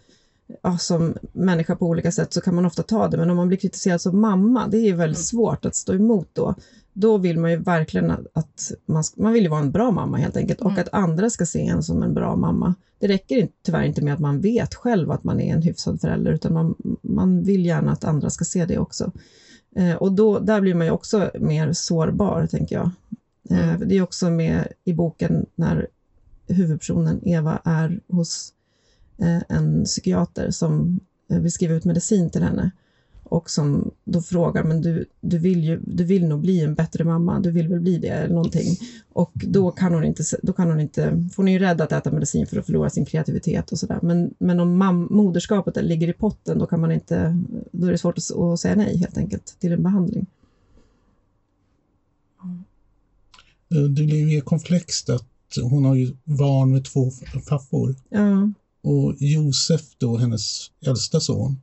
ja, 0.61 0.77
som 0.77 1.13
människa 1.33 1.75
på 1.75 1.85
olika 1.87 2.11
sätt 2.11 2.33
så 2.33 2.41
kan 2.41 2.55
man 2.55 2.65
ofta 2.65 2.83
ta 2.83 3.07
det, 3.07 3.17
men 3.17 3.29
om 3.29 3.37
man 3.37 3.47
blir 3.47 3.57
kritiserad 3.57 4.01
som 4.01 4.21
mamma, 4.21 4.67
det 4.67 4.77
är 4.77 4.85
ju 4.85 4.93
väldigt 4.93 5.19
svårt 5.25 5.65
att 5.65 5.75
stå 5.75 5.93
emot 5.93 6.29
då. 6.33 6.55
Då 6.93 7.17
vill 7.17 7.39
man 7.39 7.51
ju 7.51 7.57
verkligen 7.57 8.11
att- 8.11 8.71
man, 8.85 9.03
man 9.17 9.33
vill 9.33 9.43
ju 9.43 9.49
vara 9.49 9.59
en 9.61 9.71
bra 9.71 9.91
mamma 9.91 10.17
helt 10.17 10.37
enkelt 10.37 10.61
och 10.61 10.71
Mm. 10.71 10.81
att 10.81 10.89
andra 10.93 11.29
ska 11.29 11.45
se 11.45 11.67
en 11.67 11.83
som 11.83 12.03
en 12.03 12.13
bra 12.13 12.35
mamma. 12.35 12.75
Det 12.99 13.07
räcker 13.07 13.37
inte, 13.37 13.53
tyvärr 13.65 13.83
inte 13.83 14.01
med 14.03 14.13
att 14.13 14.19
man 14.19 14.41
vet 14.41 14.75
själv 14.75 15.11
att 15.11 15.23
man 15.23 15.39
är 15.41 15.53
en 15.53 15.61
hyfsad 15.61 16.01
förälder, 16.01 16.31
utan 16.31 16.53
man, 16.53 16.75
man 17.01 17.43
vill 17.43 17.65
gärna 17.65 17.91
att 17.91 18.03
andra 18.03 18.29
ska 18.29 18.45
se 18.45 18.65
det 18.65 18.77
också. 18.77 19.11
Eh, 19.75 19.95
och 19.95 20.11
då, 20.11 20.39
där 20.39 20.61
blir 20.61 20.73
man 20.75 20.85
ju 20.87 20.91
också 20.91 21.31
mer 21.39 21.73
sårbar, 21.73 22.47
tänker 22.47 22.75
jag. 22.75 22.89
Eh, 23.49 23.69
Mm. 23.75 23.87
det 23.89 23.97
är 23.97 24.01
också 24.01 24.29
med 24.29 24.67
i 24.83 24.93
boken 24.93 25.45
när 25.55 25.87
huvudpersonen 26.47 27.19
Eva 27.23 27.61
är 27.63 27.99
hos 28.07 28.49
eh, 28.49 28.60
en 29.49 29.83
psykiater 29.85 30.51
som 30.51 30.99
eh, 31.29 31.39
vill 31.39 31.51
skriva 31.51 31.73
ut 31.73 31.85
medicin 31.85 32.29
till 32.29 32.43
henne 32.43 32.71
och 33.31 33.49
som 33.49 33.91
då 34.03 34.21
frågar, 34.21 34.63
men 34.63 34.81
du, 34.81 35.05
du, 35.21 35.37
vill 35.37 35.63
ju, 35.63 35.79
du 35.83 36.03
vill 36.03 36.27
nog 36.27 36.41
bli 36.41 36.61
en 36.61 36.75
bättre 36.75 37.03
mamma, 37.03 37.39
du 37.39 37.51
vill 37.51 37.67
väl 37.67 37.79
bli 37.79 37.97
det 37.97 38.07
eller 38.07 38.33
någonting. 38.33 38.77
Och 39.13 39.31
då 39.33 39.71
kan 39.71 39.93
hon 39.93 40.03
inte, 40.03 40.23
då 40.43 40.53
kan 40.53 40.69
hon 40.69 40.79
inte, 40.79 41.01
för 41.01 41.37
hon 41.37 41.47
är 41.47 41.51
ju 41.51 41.59
rädd 41.59 41.81
att 41.81 41.91
äta 41.91 42.11
medicin 42.11 42.47
för 42.47 42.59
att 42.59 42.65
förlora 42.65 42.89
sin 42.89 43.05
kreativitet 43.05 43.71
och 43.71 43.79
sådär. 43.79 43.99
Men, 44.01 44.33
men 44.37 44.59
om 44.59 44.77
mam, 44.77 45.07
moderskapet 45.11 45.85
ligger 45.85 46.07
i 46.07 46.13
potten, 46.13 46.57
då 46.59 46.65
kan 46.65 46.79
man 46.79 46.91
inte, 46.91 47.37
då 47.71 47.87
är 47.87 47.91
det 47.91 47.97
svårt 47.97 48.17
att, 48.17 48.37
att 48.37 48.59
säga 48.59 48.75
nej 48.75 48.97
helt 48.97 49.17
enkelt 49.17 49.59
till 49.59 49.71
en 49.71 49.83
behandling. 49.83 50.25
Eh, 53.71 53.81
Det 53.81 54.03
blir 54.03 54.25
mer 54.25 54.41
komplext 54.41 55.09
att 55.09 55.27
hon 55.61 55.85
har 55.85 55.95
ju 55.95 56.11
barn 56.23 56.71
med 56.71 56.85
två 56.85 57.11
pappor. 57.49 57.95
Ja, 58.09 58.51
Och 58.81 59.15
Josef 59.17 59.81
då, 59.97 60.17
hennes 60.17 60.71
äldsta 60.85 61.19
son. 61.19 61.61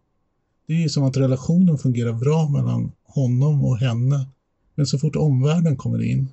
Det 0.67 0.73
är 0.73 0.79
ju 0.79 0.89
som 0.89 1.05
att 1.05 1.17
relationen 1.17 1.79
fungerar 1.79 2.13
bra 2.13 2.49
mellan 2.49 2.93
honom 3.05 3.65
och 3.65 3.79
henne. 3.79 4.27
Men 4.75 4.87
så 4.87 4.99
fort 4.99 5.17
omvärlden 5.17 5.77
kommer 5.77 6.03
in 6.03 6.29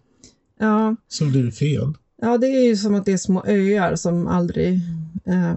ja, 0.59 0.95
så 1.07 1.25
blir 1.25 1.43
det 1.43 1.51
fel. 1.51 1.93
Ja, 2.21 2.37
det 2.37 2.47
är 2.47 2.65
ju 2.65 2.77
som 2.77 2.95
att 2.95 3.05
det 3.05 3.11
är 3.11 3.17
små 3.17 3.43
öar 3.45 3.95
som 3.95 4.27
aldrig 4.27 4.81
eh, 5.25 5.55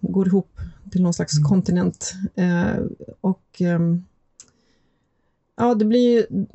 går 0.00 0.26
ihop 0.26 0.60
till 0.90 1.02
någon 1.02 1.14
slags 1.14 1.38
kontinent. 1.38 2.14
Eh, 2.34 2.84
och 3.20 3.44
ehm, 3.58 4.04
ja, 5.56 5.74
det 5.74 5.84
blir 5.84 6.10
ju... 6.10 6.46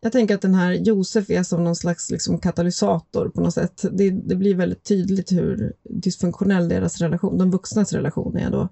Jag 0.00 0.12
tänker 0.12 0.34
att 0.34 0.40
den 0.40 0.54
här 0.54 0.72
Josef 0.72 1.30
är 1.30 1.42
som 1.42 1.64
någon 1.64 1.76
slags 1.76 2.10
liksom, 2.10 2.38
katalysator 2.38 3.28
på 3.28 3.40
något 3.40 3.54
sätt. 3.54 3.84
Det, 3.92 4.10
det 4.10 4.36
blir 4.36 4.54
väldigt 4.54 4.82
tydligt 4.82 5.32
hur 5.32 5.72
dysfunktionell 5.82 6.68
deras 6.68 7.00
relation, 7.00 7.38
de 7.38 7.50
vuxnas 7.50 7.92
relation 7.92 8.36
är 8.36 8.50
då. 8.50 8.68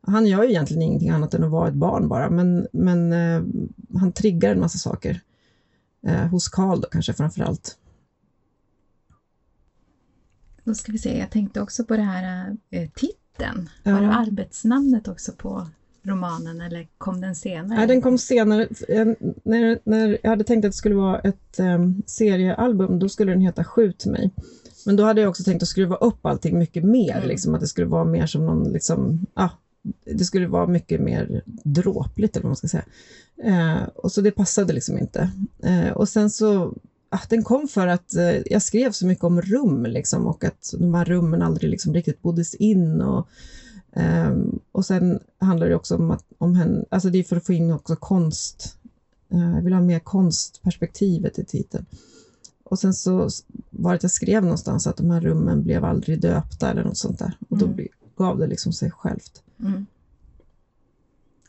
Han 0.00 0.26
gör 0.26 0.42
ju 0.42 0.50
egentligen 0.50 0.82
ingenting 0.82 1.10
annat 1.10 1.34
än 1.34 1.44
att 1.44 1.50
vara 1.50 1.68
ett 1.68 1.74
barn 1.74 2.08
bara, 2.08 2.30
men, 2.30 2.66
men 2.72 3.12
eh, 3.12 3.42
han 4.00 4.12
triggar 4.12 4.52
en 4.52 4.60
massa 4.60 4.78
saker. 4.78 5.20
Eh, 6.06 6.26
hos 6.26 6.48
Karl 6.48 6.80
då 6.80 6.88
kanske 6.88 7.12
framför 7.12 7.42
allt. 7.42 7.78
Då 10.64 10.74
ska 10.74 10.92
vi 10.92 10.98
se, 10.98 11.18
jag 11.18 11.30
tänkte 11.30 11.60
också 11.60 11.84
på 11.84 11.96
det 11.96 12.02
här 12.02 12.56
eh, 12.70 12.90
titeln. 12.90 13.70
Ja. 13.82 13.92
Var 13.92 14.00
det 14.00 14.12
arbetsnamnet 14.12 15.08
också 15.08 15.32
på 15.32 15.68
romanen 16.08 16.60
eller 16.60 16.86
kom 16.98 17.20
den 17.20 17.34
senare? 17.34 17.78
Nej, 17.78 17.86
den 17.86 18.02
kom 18.02 18.18
senare. 18.18 18.68
När, 19.42 19.78
när 19.84 20.18
jag 20.22 20.30
hade 20.30 20.44
tänkt 20.44 20.64
att 20.64 20.72
det 20.72 20.76
skulle 20.76 20.94
vara 20.94 21.18
ett 21.18 21.60
um, 21.60 22.02
seriealbum, 22.06 22.98
då 22.98 23.08
skulle 23.08 23.32
den 23.32 23.40
heta 23.40 23.64
Skjut 23.64 24.06
mig. 24.06 24.30
Men 24.86 24.96
då 24.96 25.04
hade 25.04 25.20
jag 25.20 25.30
också 25.30 25.42
tänkt 25.42 25.62
att 25.62 25.68
skruva 25.68 25.96
upp 25.96 26.26
allting 26.26 26.58
mycket 26.58 26.84
mer, 26.84 27.16
Mm. 27.16 27.28
liksom, 27.28 27.54
att 27.54 27.60
det 27.60 27.66
skulle 27.66 27.86
vara 27.86 28.04
mer 28.04 28.26
som 28.26 28.46
någon, 28.46 28.72
liksom, 28.72 29.26
ah, 29.34 29.48
det 30.04 30.24
skulle 30.24 30.46
vara 30.46 30.66
mycket 30.66 31.00
mer 31.00 31.42
dråpligt 31.64 32.36
eller 32.36 32.44
vad 32.44 32.50
man 32.50 32.56
ska 32.56 32.68
säga. 32.68 32.84
Eh, 33.44 33.82
och 33.94 34.12
så 34.12 34.20
det 34.20 34.30
passade 34.30 34.72
liksom 34.72 34.98
inte. 34.98 35.30
Eh, 35.62 35.90
och 35.90 36.08
sen 36.08 36.30
så 36.30 36.74
ah, 37.10 37.20
den 37.28 37.42
kom 37.42 37.68
för 37.68 37.86
att 37.86 38.14
eh, 38.14 38.36
jag 38.46 38.62
skrev 38.62 38.92
så 38.92 39.06
mycket 39.06 39.24
om 39.24 39.42
rum 39.42 39.86
liksom, 39.86 40.26
och 40.26 40.44
att 40.44 40.74
de 40.78 40.94
här 40.94 41.04
rummen 41.04 41.42
aldrig 41.42 41.70
liksom, 41.70 41.94
riktigt 41.94 42.22
boddes 42.22 42.54
in. 42.54 43.00
Och, 43.00 43.28
ehm, 43.92 44.58
och 44.72 44.84
sen 44.84 45.18
handlar 45.38 45.68
det 45.68 45.74
också 45.74 45.96
om 45.96 46.10
att 46.10 46.24
om 46.38 46.54
henne, 46.54 46.84
alltså 46.88 47.10
det 47.10 47.18
är 47.18 47.22
för 47.22 47.36
att 47.36 47.46
få 47.46 47.52
in 47.52 47.70
också 47.70 47.96
konst. 47.96 48.78
Eh, 49.32 49.38
jag 49.54 49.62
vill 49.62 49.72
ha 49.72 49.80
mer 49.80 49.98
konstperspektivet 49.98 51.38
i 51.38 51.44
titeln. 51.44 51.86
Och 52.64 52.78
sen 52.78 52.94
så 52.94 53.28
var 53.70 53.90
det 53.92 53.96
att 53.96 54.02
jag 54.02 54.12
skrev 54.12 54.42
någonstans 54.42 54.86
att 54.86 54.96
de 54.96 55.10
här 55.10 55.20
rummen 55.20 55.62
blev 55.62 55.84
aldrig 55.84 56.20
döpta 56.20 56.70
eller 56.70 56.84
något 56.84 56.96
sånt 56.96 57.18
där. 57.18 57.36
Och 57.48 57.58
då 57.58 57.64
Mm. 57.64 57.76
bli- 57.76 57.88
gav 58.16 58.38
det 58.38 58.46
liksom 58.46 58.72
sig 58.72 58.90
självt. 58.90 59.42
Mm. 59.60 59.86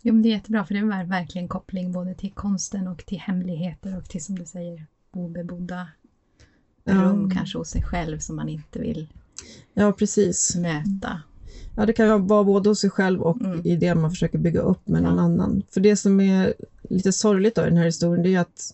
Jo, 0.01 0.13
men 0.13 0.21
det 0.21 0.29
är 0.29 0.31
jättebra 0.31 0.65
för 0.65 0.73
det 0.73 0.79
är 0.79 1.03
verkligen 1.05 1.47
koppling 1.47 1.91
både 1.91 2.13
till 2.13 2.31
konsten 2.31 2.87
och 2.87 3.05
till 3.05 3.19
hemligheter 3.19 3.97
och 3.97 4.09
till 4.09 4.23
som 4.23 4.39
du 4.39 4.45
säger 4.45 4.85
obebodda 5.11 5.87
rum 6.83 7.29
kanske 7.31 7.57
hos 7.57 7.69
sig 7.69 7.83
själv 7.83 8.19
som 8.19 8.35
man 8.35 8.49
inte 8.49 8.79
vill 8.79 9.13
Ja, 9.73 9.91
precis. 9.91 10.55
möta. 10.55 11.21
Ja, 11.75 11.85
det 11.85 11.93
kan 11.93 12.27
vara 12.27 12.43
både 12.43 12.69
hos 12.69 12.79
sig 12.79 12.89
själv 12.89 13.21
och 13.21 13.41
Mm. 13.41 13.61
i 13.63 13.75
det 13.75 13.95
man 13.95 14.09
försöker 14.09 14.37
bygga 14.37 14.61
upp 14.61 14.87
med 14.87 15.03
någon 15.03 15.15
Ja. 15.17 15.21
annan. 15.21 15.63
För 15.69 15.81
det 15.81 15.95
som 15.95 16.19
är 16.19 16.53
lite 16.89 17.11
sorgligt 17.11 17.55
då 17.55 17.61
i 17.61 17.65
den 17.65 17.77
här 17.77 17.85
historien, 17.85 18.23
det 18.23 18.35
är 18.35 18.39
att, 18.39 18.73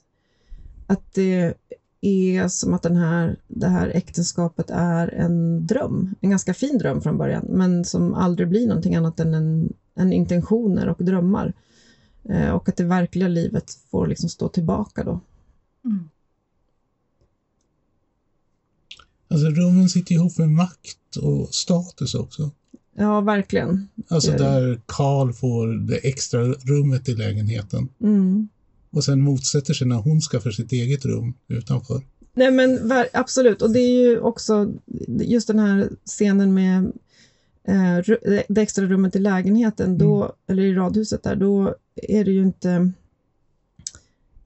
att 0.87 1.13
det 1.13 1.53
är 2.01 2.47
som 2.47 2.73
att 2.73 2.81
den 2.81 2.95
här, 2.95 3.35
det 3.47 3.67
här 3.67 3.87
äktenskapet 3.95 4.69
är 4.69 5.07
en 5.07 5.67
dröm. 5.67 6.15
En 6.21 6.29
ganska 6.29 6.53
fin 6.53 6.77
dröm 6.77 7.01
från 7.01 7.17
början, 7.17 7.45
men 7.49 7.85
som 7.85 8.13
aldrig 8.13 8.47
blir 8.49 8.67
någonting 8.67 8.95
annat 8.95 9.19
än 9.19 9.33
en, 9.33 9.73
en 9.95 10.13
intentioner 10.13 10.87
och 10.89 11.05
drömmar. 11.05 11.53
Eh, 12.29 12.49
och 12.49 12.69
att 12.69 12.75
det 12.75 12.83
verkliga 12.83 13.27
livet 13.27 13.77
får 13.91 14.07
liksom 14.07 14.29
stå 14.29 14.47
tillbaka 14.49 15.03
då. 15.03 15.19
Mm. 15.85 16.09
Alltså 19.27 19.47
rummen 19.49 19.89
sitter 19.89 20.15
ihop 20.15 20.37
med 20.37 20.49
makt 20.49 21.15
och 21.21 21.47
status 21.55 22.15
också. 22.15 22.51
Ja, 22.97 23.21
verkligen. 23.21 23.87
Alltså 24.07 24.31
där 24.31 24.79
Karl 24.85 25.33
får 25.33 25.87
det 25.87 25.97
extra 25.97 26.43
rummet 26.43 27.09
i 27.09 27.15
lägenheten 27.15 27.89
Mm. 28.01 28.49
och 28.91 29.03
sen 29.03 29.21
motsätter 29.21 29.73
sig 29.73 29.87
när 29.87 29.95
hon 29.95 30.21
skaffar 30.21 30.51
sitt 30.51 30.71
eget 30.71 31.05
rum 31.05 31.33
utanför. 31.47 32.01
Nej 32.33 32.51
men 32.51 32.91
absolut, 33.13 33.61
och 33.61 33.71
det 33.73 33.79
är 33.79 34.09
ju 34.09 34.19
också 34.19 34.73
just 35.07 35.47
den 35.47 35.59
här 35.59 35.89
scenen 36.05 36.53
med 36.53 36.91
eh, 37.67 38.15
det 38.47 38.61
extra 38.61 38.85
rummet 38.85 39.15
i 39.15 39.19
lägenheten, 39.19 39.97
då, 39.97 40.35
eller 40.47 40.63
i 40.63 40.73
radhuset 40.73 41.23
där, 41.23 41.35
då 41.35 41.75
är 41.95 42.25
det 42.25 42.31
ju 42.31 42.41
inte... 42.41 42.91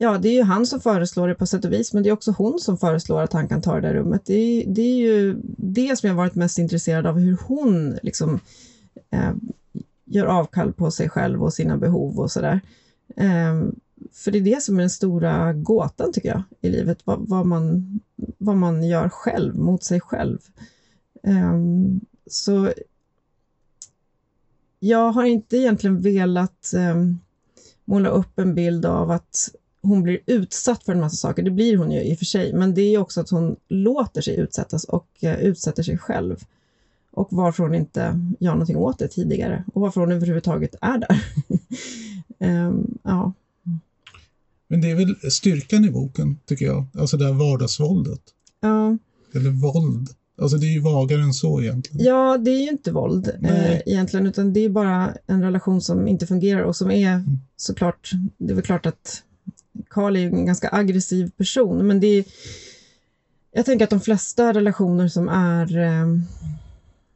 Ja, 0.01 0.17
det 0.17 0.29
är 0.29 0.33
ju 0.33 0.43
han 0.43 0.65
som 0.65 0.79
föreslår 0.79 1.27
det 1.27 1.35
på 1.35 1.45
sätt 1.45 1.65
och 1.65 1.73
vis, 1.73 1.93
men 1.93 2.03
det 2.03 2.09
är 2.09 2.13
också 2.13 2.31
hon 2.31 2.59
som 2.59 2.77
föreslår 2.77 3.21
att 3.21 3.33
han 3.33 3.47
kan 3.47 3.61
ta 3.61 3.75
det 3.75 3.81
där 3.81 3.93
rummet. 3.93 4.21
Det 4.25 4.33
är, 4.33 4.65
det 4.67 4.81
är 4.81 4.97
ju 4.97 5.41
det 5.57 5.99
som 5.99 6.07
jag 6.07 6.15
varit 6.15 6.35
mest 6.35 6.57
intresserad 6.57 7.05
av, 7.05 7.19
hur 7.19 7.37
hon 7.47 7.97
liksom 8.03 8.39
eh, 9.11 9.33
gör 10.05 10.25
avkall 10.25 10.73
på 10.73 10.91
sig 10.91 11.09
själv 11.09 11.43
och 11.43 11.53
sina 11.53 11.77
behov 11.77 12.19
och 12.19 12.31
sådär. 12.31 12.61
Eh, 13.15 13.63
för 14.11 14.31
det 14.31 14.37
är 14.37 14.41
det 14.41 14.63
som 14.63 14.75
är 14.75 14.79
den 14.79 14.89
stora 14.89 15.53
gåtan, 15.53 16.11
tycker 16.13 16.29
jag, 16.29 16.43
i 16.61 16.69
livet. 16.69 16.97
Vad, 17.03 17.29
vad, 17.29 17.45
man, 17.45 17.99
vad 18.37 18.55
man 18.55 18.83
gör 18.83 19.09
själv, 19.09 19.55
mot 19.55 19.83
sig 19.83 20.01
själv. 20.01 20.39
Eh, 21.23 21.59
så 22.29 22.71
jag 24.79 25.11
har 25.11 25.23
inte 25.23 25.57
egentligen 25.57 26.01
velat 26.01 26.73
ehm, 26.75 27.19
måla 27.85 28.09
upp 28.09 28.39
en 28.39 28.55
bild 28.55 28.85
av 28.85 29.11
att 29.11 29.49
hon 29.81 30.03
blir 30.03 30.19
utsatt 30.25 30.83
för 30.83 30.93
en 30.93 30.99
massa 30.99 31.15
saker. 31.15 31.43
Det 31.43 31.51
blir 31.51 31.77
hon 31.77 31.91
ju 31.91 32.01
i 32.01 32.13
och 32.13 32.17
för 32.17 32.25
sig, 32.25 32.53
men 32.53 32.73
det 32.73 32.81
är 32.81 32.97
också 32.97 33.21
att 33.21 33.29
hon 33.29 33.55
låter 33.67 34.21
sig 34.21 34.35
utsättas 34.35 34.83
och 34.83 35.07
eh, 35.19 35.39
utsätter 35.39 35.83
sig 35.83 35.97
själv. 35.97 36.43
Och 37.11 37.27
varför 37.31 37.63
hon 37.63 37.75
inte 37.75 38.19
gör 38.39 38.51
någonting 38.51 38.77
åt 38.77 38.99
det 38.99 39.07
tidigare 39.07 39.63
och 39.73 39.81
varför 39.81 40.01
hon 40.01 40.11
överhuvudtaget 40.11 40.75
är 40.81 40.97
där. 40.97 41.23
Ehm, 42.41 42.97
ja. 43.03 43.33
Men 44.67 44.81
det 44.81 44.91
är 44.91 44.95
väl 44.95 45.31
styrkan 45.31 45.85
i 45.85 45.91
boken, 45.91 46.39
tycker 46.45 46.65
jag. 46.65 46.85
Alltså 46.93 47.17
det 47.17 47.25
här 47.25 47.33
vardagsvåldet. 47.33 48.21
Ja, 48.59 48.97
Eller 49.35 49.49
våld. 49.49 50.09
Alltså 50.41 50.57
det 50.57 50.65
är 50.65 50.71
ju 50.71 50.79
vagare 50.79 51.21
än 51.21 51.33
så 51.33 51.61
egentligen. 51.61 52.05
Ja, 52.05 52.37
det 52.37 52.51
är 52.51 52.61
ju 52.61 52.69
inte 52.69 52.91
våld 52.91 53.31
eh, 53.43 53.79
egentligen, 53.79 54.27
utan 54.27 54.53
det 54.53 54.59
är 54.59 54.69
bara 54.69 55.13
en 55.27 55.43
relation 55.43 55.81
som 55.81 56.07
inte 56.07 56.27
fungerar 56.27 56.61
och 56.61 56.75
som 56.75 56.91
är 56.91 57.23
såklart, 57.57 58.11
det 58.37 58.51
är 58.51 58.55
väl 58.55 58.63
klart 58.63 58.85
att 58.85 59.23
Karl 59.89 60.15
är 60.15 60.19
ju 60.19 60.25
en 60.25 60.45
ganska 60.45 60.69
aggressiv 60.71 61.31
person, 61.37 61.87
men 61.87 61.99
det 61.99 62.07
är, 62.07 62.25
jag 63.51 63.65
tänker 63.65 63.83
att 63.83 63.89
de 63.89 64.01
flesta 64.01 64.53
relationer 64.53 65.07
som 65.07 65.29
är 65.29 65.77
eh, 65.77 66.07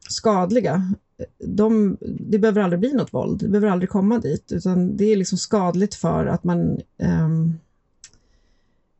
skadliga, 0.08 0.94
de, 1.38 1.96
det 2.00 2.38
behöver 2.38 2.60
aldrig 2.60 2.80
bli 2.80 2.92
något 2.92 3.14
våld, 3.14 3.40
det 3.40 3.48
behöver 3.48 3.68
aldrig 3.68 3.88
komma 3.90 4.18
dit, 4.18 4.52
utan 4.52 4.96
det 4.96 5.04
är 5.04 5.16
liksom 5.16 5.38
skadligt 5.38 5.94
för 5.94 6.26
att 6.26 6.44
man 6.44 6.80
eh, 6.98 7.28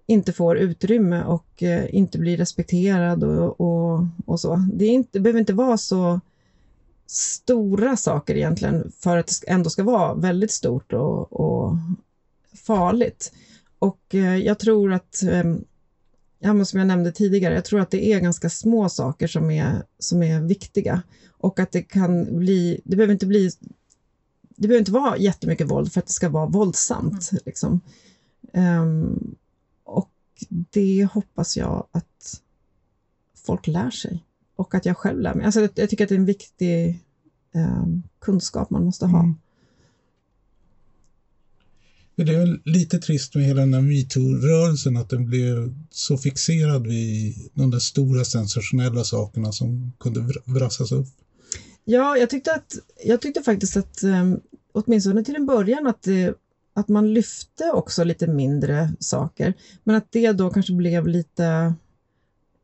inte 0.06 0.32
får 0.32 0.56
utrymme 0.56 1.24
och 1.24 1.62
eh, 1.62 1.94
inte 1.94 2.18
blir 2.18 2.36
respekterad 2.36 3.24
och, 3.24 3.60
och, 3.60 4.06
och 4.26 4.40
så. 4.40 4.66
Det, 4.72 4.84
är 4.84 4.90
inte, 4.90 5.10
det 5.12 5.20
behöver 5.20 5.40
inte 5.40 5.52
vara 5.52 5.76
så 5.76 6.20
stora 7.06 7.96
saker 7.96 8.36
egentligen 8.36 8.92
för 8.98 9.16
att 9.16 9.26
det 9.26 9.50
ändå 9.50 9.70
ska 9.70 9.82
vara 9.82 10.14
väldigt 10.14 10.50
stort 10.50 10.92
och, 10.92 11.32
och 11.32 11.76
farligt. 12.54 13.32
Och 13.78 14.14
eh, 14.14 14.36
jag 14.36 14.58
tror 14.58 14.92
att, 14.92 15.22
eh, 15.22 15.44
ja, 16.38 16.52
men 16.52 16.66
som 16.66 16.78
jag 16.78 16.86
nämnde 16.86 17.12
tidigare, 17.12 17.54
jag 17.54 17.64
tror 17.64 17.80
att 17.80 17.90
det 17.90 18.12
är 18.12 18.20
ganska 18.20 18.48
små 18.48 18.88
saker 18.88 19.26
som 19.26 19.50
är, 19.50 19.82
som 19.98 20.22
är 20.22 20.40
viktiga 20.40 21.02
och 21.28 21.58
att 21.58 21.72
det 21.72 21.82
kan 21.82 22.38
bli, 22.38 22.80
det 22.84 22.96
behöver 22.96 23.12
inte 23.12 23.26
bli 23.26 23.50
det 24.56 24.68
behöver 24.68 24.78
inte 24.78 24.92
vara 24.92 25.16
jättemycket 25.16 25.70
våld 25.70 25.92
för 25.92 26.00
att 26.00 26.06
det 26.06 26.12
ska 26.12 26.28
vara 26.28 26.46
våldsamt. 26.46 27.30
Liksom. 27.46 27.80
Ehm, 28.52 29.34
och 29.84 30.10
det 30.48 31.08
hoppas 31.12 31.56
jag 31.56 31.86
att 31.90 32.42
folk 33.46 33.66
lär 33.66 33.90
sig 33.90 34.24
och 34.56 34.74
att 34.74 34.86
jag 34.86 34.96
själv 34.96 35.20
lär 35.20 35.34
mig. 35.34 35.46
Alltså, 35.46 35.60
jag, 35.60 35.70
jag 35.74 35.90
tycker 35.90 36.04
att 36.04 36.08
det 36.08 36.14
är 36.14 36.18
en 36.18 36.24
viktig 36.24 37.04
ehm, 37.54 38.02
kunskap 38.18 38.70
man 38.70 38.84
måste 38.84 39.06
ha. 39.06 39.20
Mm. 39.20 39.36
Men 42.16 42.26
det 42.26 42.34
är 42.34 42.60
lite 42.64 42.98
trist 42.98 43.34
med 43.34 43.44
hela 43.44 43.60
den 43.60 43.74
här 43.74 43.80
metoo-rörelsen 43.80 44.96
att 44.96 45.08
den 45.08 45.26
blev 45.26 45.74
så 45.90 46.16
fixerad 46.16 46.86
vid 46.86 47.34
de 47.54 47.70
där 47.70 47.78
stora 47.78 48.24
sensationella 48.24 49.04
sakerna 49.04 49.52
som 49.52 49.92
kunde 50.00 50.26
brassas 50.44 50.92
upp. 50.92 51.06
Ja, 51.84 52.16
jag 52.16 52.30
tyckte, 52.30 52.54
att, 52.54 52.78
jag 53.04 53.20
tyckte 53.20 53.42
faktiskt 53.42 53.76
att 53.76 54.02
ehm, 54.02 54.40
åtminstone 54.72 55.24
till 55.24 55.36
en 55.36 55.46
början 55.46 55.86
att, 55.86 56.02
det, 56.02 56.34
att 56.74 56.88
man 56.88 57.14
lyfte 57.14 57.70
också 57.70 58.04
lite 58.04 58.26
mindre 58.26 58.90
saker, 58.98 59.54
men 59.84 59.96
att 59.96 60.12
det 60.12 60.32
då 60.32 60.50
kanske 60.50 60.72
blev 60.72 61.06
lite 61.06 61.74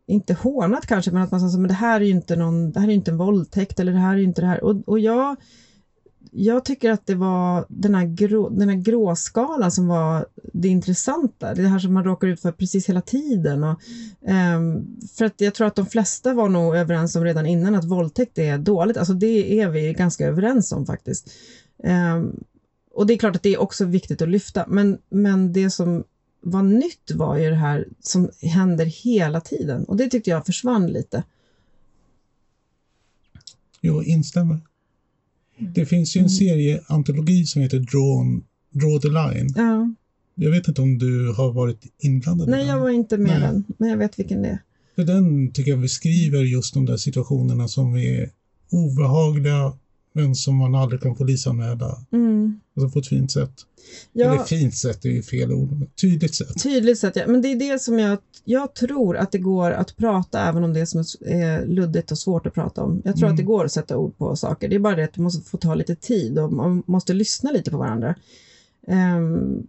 inte 0.06 0.34
hånat 0.34 0.86
kanske, 0.86 1.10
men 1.10 1.22
att 1.22 1.30
man 1.30 1.40
sa 1.40 1.48
så, 1.48 1.58
men 1.58 1.68
det 1.68 1.74
här 1.74 2.00
är 2.00 2.04
ju 2.04 2.10
inte 2.10 2.36
någon, 2.36 2.72
det 2.72 2.80
här 2.80 2.88
är 2.88 2.92
inte 2.92 3.10
en 3.10 3.16
våldtäkt 3.16 3.80
eller 3.80 3.92
det 3.92 3.98
här 3.98 4.12
är 4.12 4.16
ju 4.16 4.24
inte 4.24 4.40
det 4.40 4.46
här. 4.46 4.64
Och, 4.64 4.88
och 4.88 4.98
jag, 4.98 5.36
jag 6.30 6.64
tycker 6.64 6.90
att 6.90 7.06
det 7.06 7.14
var 7.14 7.64
den 7.68 7.94
här, 7.94 8.04
grå, 8.04 8.48
den 8.48 8.68
här 8.68 8.76
gråskalan 8.76 9.70
som 9.70 9.86
var 9.86 10.26
det 10.52 10.68
intressanta. 10.68 11.54
Det 11.54 11.68
här 11.68 11.78
som 11.78 11.92
man 11.92 12.04
råkar 12.04 12.28
ut 12.28 12.40
för 12.40 12.52
precis 12.52 12.88
hela 12.88 13.00
tiden. 13.00 13.64
Och, 13.64 13.80
um, 14.20 14.98
för 15.16 15.24
att 15.24 15.40
jag 15.40 15.54
tror 15.54 15.66
att 15.66 15.74
de 15.74 15.86
flesta 15.86 16.34
var 16.34 16.48
nog 16.48 16.76
överens 16.76 17.16
om 17.16 17.24
redan 17.24 17.46
innan 17.46 17.74
att 17.74 17.84
våldtäkt 17.84 18.38
är 18.38 18.58
dåligt. 18.58 18.96
Alltså 18.96 19.14
det 19.14 19.60
är 19.60 19.68
vi 19.68 19.92
ganska 19.92 20.26
överens 20.26 20.72
om 20.72 20.86
faktiskt. 20.86 21.30
Um, 22.16 22.44
och 22.94 23.06
det 23.06 23.14
är 23.14 23.18
klart 23.18 23.36
att 23.36 23.42
det 23.42 23.54
är 23.54 23.60
också 23.60 23.84
viktigt 23.84 24.22
att 24.22 24.28
lyfta, 24.28 24.64
men, 24.68 24.98
men 25.08 25.52
det 25.52 25.70
som 25.70 26.04
var 26.40 26.62
nytt 26.62 27.10
var 27.14 27.36
ju 27.36 27.50
det 27.50 27.56
här 27.56 27.88
som 28.00 28.30
händer 28.42 28.86
hela 28.86 29.40
tiden 29.40 29.84
och 29.84 29.96
det 29.96 30.08
tyckte 30.08 30.30
jag 30.30 30.46
försvann 30.46 30.86
lite. 30.86 31.22
Jo, 33.80 34.02
instämmer. 34.02 34.60
Det 35.74 35.86
finns 35.86 36.16
ju 36.16 36.20
en 36.20 36.30
serieantologi 36.30 37.44
som 37.44 37.62
heter 37.62 37.78
Drawn, 37.78 38.44
Draw 38.70 39.00
the 39.00 39.08
Line. 39.08 39.52
Ja. 39.56 39.94
Jag 40.34 40.50
vet 40.50 40.68
inte 40.68 40.82
om 40.82 40.98
du 40.98 41.32
har 41.32 41.52
varit 41.52 41.82
inblandad 41.98 42.48
i 42.48 42.50
Nej, 42.50 42.60
den? 42.60 42.68
jag 42.68 42.80
var 42.80 42.90
inte 42.90 43.18
med 43.18 43.40
Nej. 43.40 43.40
den, 43.40 43.64
men 43.78 43.88
jag 43.88 43.96
vet 43.96 44.18
vilken 44.18 44.42
det 44.42 44.48
är. 44.48 44.58
För 44.94 45.04
den 45.04 45.52
tycker 45.52 45.70
jag 45.70 45.80
beskriver 45.80 46.42
just 46.42 46.74
de 46.74 46.86
där 46.86 46.96
situationerna 46.96 47.68
som 47.68 47.96
är 47.96 48.30
obehagliga 48.70 49.72
men 50.12 50.34
som 50.34 50.56
man 50.56 50.74
aldrig 50.74 51.00
kan 51.00 51.14
polisanmäla. 51.14 51.98
Mm. 52.12 52.60
Alltså 52.76 52.92
på 52.92 52.98
ett 52.98 53.06
fint 53.06 53.30
sätt. 53.30 53.52
Ja. 54.12 54.34
Eller 54.34 54.44
fint 54.44 54.74
sätt 54.74 55.04
är 55.04 55.08
ju 55.08 55.22
fel 55.22 55.52
ord, 55.52 55.70
men 55.72 55.88
tydligt 56.00 56.34
sätt. 56.34 56.62
Tydligt 56.62 56.98
sett, 56.98 57.16
ja. 57.16 57.26
Men 57.26 57.42
det 57.42 57.48
är 57.48 57.56
det 57.56 57.78
som 57.78 57.98
jag, 57.98 58.18
jag 58.44 58.74
tror 58.74 59.16
att 59.16 59.32
det 59.32 59.38
går 59.38 59.70
att 59.70 59.96
prata 59.96 60.40
även 60.48 60.64
om 60.64 60.72
det 60.72 60.86
som 60.86 61.00
är 61.20 61.66
luddigt 61.66 62.10
och 62.10 62.18
svårt 62.18 62.46
att 62.46 62.54
prata 62.54 62.82
om. 62.82 63.02
Jag 63.04 63.16
tror 63.16 63.24
Mm. 63.26 63.34
att 63.34 63.36
det 63.36 63.42
går 63.42 63.64
att 63.64 63.72
sätta 63.72 63.96
ord 63.96 64.16
på 64.18 64.36
saker. 64.36 64.68
Det 64.68 64.74
är 64.74 64.78
bara 64.78 64.94
det 64.94 65.04
att 65.04 65.12
det 65.12 65.22
måste 65.22 65.50
få 65.50 65.56
ta 65.56 65.74
lite 65.74 65.94
tid 65.94 66.38
och 66.38 66.52
man 66.52 66.82
måste 66.86 67.12
lyssna 67.12 67.50
lite 67.50 67.70
på 67.70 67.78
varandra. 67.78 68.14
Ehm, 68.86 69.62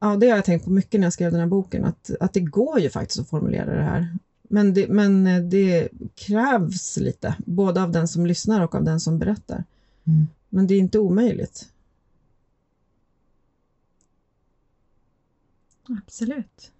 ja, 0.00 0.16
det 0.16 0.28
har 0.28 0.36
jag 0.36 0.44
tänkt 0.44 0.64
på 0.64 0.70
mycket 0.70 1.00
när 1.00 1.06
jag 1.06 1.12
skrev 1.12 1.30
den 1.30 1.40
här 1.40 1.46
boken, 1.46 1.84
att, 1.84 2.10
att 2.20 2.32
det 2.32 2.40
går 2.40 2.80
ju 2.80 2.90
faktiskt 2.90 3.20
att 3.20 3.28
formulera 3.28 3.74
det 3.76 3.82
här. 3.82 4.18
Men 4.48 4.74
det, 4.74 4.88
men 4.88 5.26
eh, 5.26 5.42
det 5.42 5.88
krävs 6.14 6.96
lite, 6.96 7.34
både 7.46 7.82
av 7.82 7.92
den 7.92 8.08
som 8.08 8.26
lyssnar 8.26 8.64
och 8.64 8.74
av 8.74 8.84
den 8.84 9.00
som 9.00 9.18
berättar. 9.18 9.64
Mm. 10.06 10.26
Men 10.48 10.66
det 10.66 10.74
är 10.74 10.78
inte 10.78 10.98
omöjligt. 10.98 11.68
Absolut. 15.88 16.70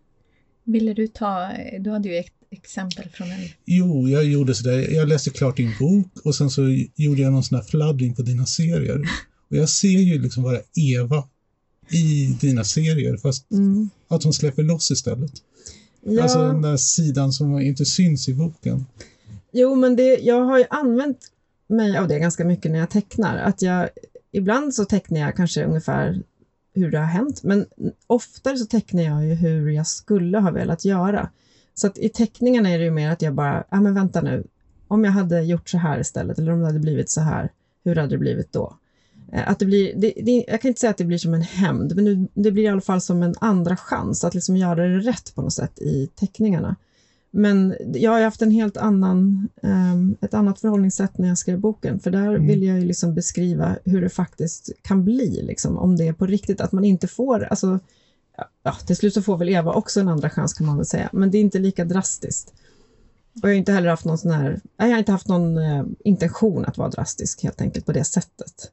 Ville 0.64 0.94
du 0.94 1.06
ta, 1.08 1.50
du 1.80 1.90
hade 1.90 2.08
ju 2.08 2.16
ett 2.16 2.32
exempel 2.50 3.08
från 3.08 3.30
en... 3.32 3.48
Jo, 3.64 4.08
jag 4.08 4.24
gjorde 4.24 4.54
sådär. 4.54 4.94
Jag 4.94 5.08
läste 5.08 5.30
klart 5.30 5.56
din 5.56 5.72
bok 5.78 6.12
och 6.24 6.34
sen 6.34 6.50
så 6.50 6.62
gjorde 6.96 7.22
jag 7.22 7.32
någon 7.32 7.44
sån 7.44 7.56
här 7.58 7.64
fladdring 7.64 8.14
på 8.14 8.22
dina 8.22 8.46
serier. 8.46 9.02
Och 9.50 9.56
jag 9.56 9.68
ser 9.68 9.88
ju 9.88 10.22
liksom 10.22 10.42
bara 10.42 10.60
Eva 10.74 11.28
i 11.90 12.36
dina 12.40 12.64
serier, 12.64 13.16
fast 13.16 13.50
Mm. 13.50 13.90
att 14.08 14.24
hon 14.24 14.32
släpper 14.32 14.62
loss 14.62 14.90
istället. 14.90 15.32
Ja, 16.00 16.22
Alltså 16.22 16.38
den 16.38 16.62
där 16.62 16.76
sidan 16.76 17.32
som 17.32 17.60
inte 17.60 17.84
syns 17.84 18.28
i 18.28 18.34
boken. 18.34 18.86
Jo, 19.52 19.74
men 19.74 19.96
det, 19.96 20.18
jag 20.18 20.44
har 20.44 20.58
ju 20.58 20.64
använt 20.70 21.18
mig 21.66 21.96
av 21.96 22.08
det 22.08 22.18
ganska 22.18 22.44
mycket 22.44 22.72
när 22.72 22.78
jag 22.78 22.90
tecknar. 22.90 23.36
Att 23.38 23.62
jag, 23.62 23.88
ibland 24.32 24.74
så 24.74 24.84
tecknar 24.84 25.20
jag 25.20 25.36
kanske 25.36 25.64
ungefär 25.64 26.22
hur 26.74 26.90
det 26.90 26.98
har 26.98 27.06
hänt, 27.06 27.42
men 27.42 27.66
oftare 28.06 28.56
så 28.56 28.66
tecknar 28.66 29.02
jag 29.02 29.26
ju 29.26 29.34
hur 29.34 29.70
jag 29.70 29.86
skulle 29.86 30.38
ha 30.38 30.50
velat 30.50 30.84
göra. 30.84 31.30
Så 31.74 31.86
att 31.86 31.98
i 31.98 32.08
teckningarna 32.08 32.68
är 32.68 32.78
det 32.78 32.84
ju 32.84 32.90
mer 32.90 33.10
att 33.10 33.22
jag 33.22 33.34
bara, 33.34 33.64
ja 33.70 33.80
men 33.80 33.94
vänta 33.94 34.20
nu, 34.20 34.46
om 34.88 35.04
jag 35.04 35.12
hade 35.12 35.42
gjort 35.42 35.68
så 35.68 35.78
här 35.78 36.00
istället, 36.00 36.38
eller 36.38 36.52
om 36.52 36.60
det 36.60 36.66
hade 36.66 36.78
blivit 36.78 37.10
så 37.10 37.20
här, 37.20 37.52
hur 37.84 37.96
hade 37.96 38.08
det 38.08 38.18
blivit 38.18 38.52
då? 38.52 38.76
Eh, 39.32 39.48
Att 39.50 39.58
det 39.58 39.66
blir, 39.66 39.92
det, 39.96 40.12
det, 40.16 40.44
jag 40.48 40.60
kan 40.60 40.68
inte 40.68 40.80
säga 40.80 40.90
att 40.90 40.96
det 40.96 41.04
blir 41.04 41.18
som 41.18 41.34
en 41.34 41.42
hämnd, 41.42 41.96
men 41.96 42.04
det, 42.04 42.28
det 42.34 42.50
blir 42.50 42.62
i 42.64 42.68
alla 42.68 42.80
fall 42.80 43.00
som 43.00 43.22
en 43.22 43.34
andra 43.40 43.76
chans 43.76 44.24
att 44.24 44.34
liksom 44.34 44.56
göra 44.56 44.86
det 44.88 44.98
rätt 44.98 45.34
på 45.34 45.42
något 45.42 45.52
sätt 45.52 45.78
i 45.78 46.06
teckningarna. 46.14 46.76
Men 47.30 47.74
jag 47.94 48.10
har 48.10 48.20
haft 48.20 48.42
en 48.42 48.50
helt 48.50 48.76
annan, 48.76 49.48
ehm, 49.62 50.16
ett 50.20 50.34
annat 50.34 50.60
förhållningssätt 50.60 51.18
när 51.18 51.28
jag 51.28 51.38
skrev 51.38 51.58
boken, 51.60 52.00
för 52.00 52.10
där 52.10 52.28
Mm. 52.34 52.46
vill 52.46 52.62
jag 52.62 52.78
ju 52.80 52.84
liksom 52.84 53.14
beskriva 53.14 53.76
hur 53.84 54.00
det 54.00 54.08
faktiskt 54.08 54.70
kan 54.82 55.04
bli, 55.04 55.42
liksom, 55.42 55.78
om 55.78 55.96
det 55.96 56.08
är 56.08 56.12
på 56.12 56.26
riktigt, 56.26 56.60
att 56.60 56.72
man 56.72 56.84
inte 56.84 57.06
får, 57.06 57.44
alltså, 57.44 57.80
ja, 58.62 58.72
till 58.86 58.96
slut 58.96 59.14
så 59.14 59.22
får 59.22 59.36
väl 59.36 59.48
Eva 59.48 59.72
också 59.72 60.00
en 60.00 60.08
andra 60.08 60.30
chans 60.30 60.52
kan 60.54 60.66
man 60.66 60.76
väl 60.76 60.86
säga, 60.86 61.08
men 61.12 61.30
det 61.30 61.38
är 61.38 61.40
inte 61.40 61.58
lika 61.58 61.84
drastiskt. 61.84 62.52
Och 63.42 63.48
jag 63.48 63.48
har 63.48 63.54
inte 63.58 63.72
heller 63.72 63.88
haft 63.88 64.04
någon 64.04 64.18
sån 64.18 64.30
här, 64.30 64.60
jag 64.76 64.86
har 64.86 64.98
inte 64.98 65.12
haft 65.12 65.28
någon 65.28 65.56
eh, 65.58 65.84
intention 66.04 66.64
att 66.64 66.78
vara 66.78 66.88
drastisk 66.88 67.42
helt 67.42 67.60
enkelt 67.60 67.86
på 67.86 67.92
det 67.92 68.04
sättet. 68.04 68.70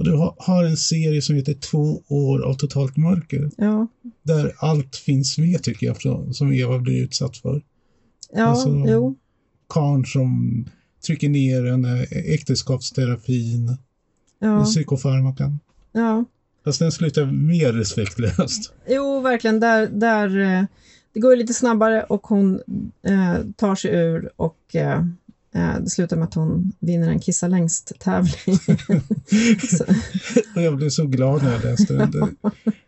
Och 0.00 0.06
du 0.06 0.12
har, 0.38 0.64
en 0.64 0.76
serie 0.76 1.22
som 1.22 1.36
heter 1.36 1.54
Två 1.54 2.02
år 2.08 2.42
av 2.42 2.54
totalt 2.54 2.96
mörker. 2.96 3.50
Ja, 3.56 3.86
Där 4.22 4.52
allt 4.58 4.96
finns 4.96 5.38
med 5.38 5.62
tycker 5.62 5.86
jag, 5.86 6.34
som- 6.34 6.52
Eva 6.52 6.78
blir 6.78 7.02
utsatt 7.02 7.36
för. 7.36 7.62
ja, 8.32 8.44
Alltså, 8.44 8.84
jo, 8.88 9.16
Karn 9.68 10.04
som 10.06 10.64
trycker 11.06 11.28
ner 11.28 11.66
en 11.66 11.84
äktenskapsterapin, 12.10 13.76
ja, 14.38 14.64
psykofarmakan. 14.64 15.58
ja. 15.92 16.24
Fast 16.64 16.78
den 16.78 16.92
slutar 16.92 17.26
mer 17.26 17.72
respektlöst. 17.72 18.72
Jo, 18.88 19.20
verkligen. 19.20 19.60
Där, 19.60 19.86
där, 19.86 20.40
eh, 20.40 20.64
det 21.12 21.20
går 21.20 21.36
lite 21.36 21.54
snabbare 21.54 22.02
och 22.02 22.26
hon 22.26 22.54
eh, 23.02 23.34
tar 23.56 23.74
sig 23.74 23.90
ur 23.90 24.30
och 24.36 24.58
eh, 24.74 24.90
eh, 24.98 25.04
det 25.52 25.90
slutar 25.90 26.16
med 26.16 26.28
att 26.28 26.34
hon 26.34 26.72
vinner 26.78 27.08
en 27.08 27.18
kissa 27.18 27.48
längst-tävling. 27.48 28.58
Jag 30.64 30.76
blev 30.76 30.90
så 30.90 31.06
glad 31.06 31.42
när 31.42 31.52
jag 31.52 31.64
läste 31.64 31.94
den. 31.94 32.10
Det, 32.10 32.28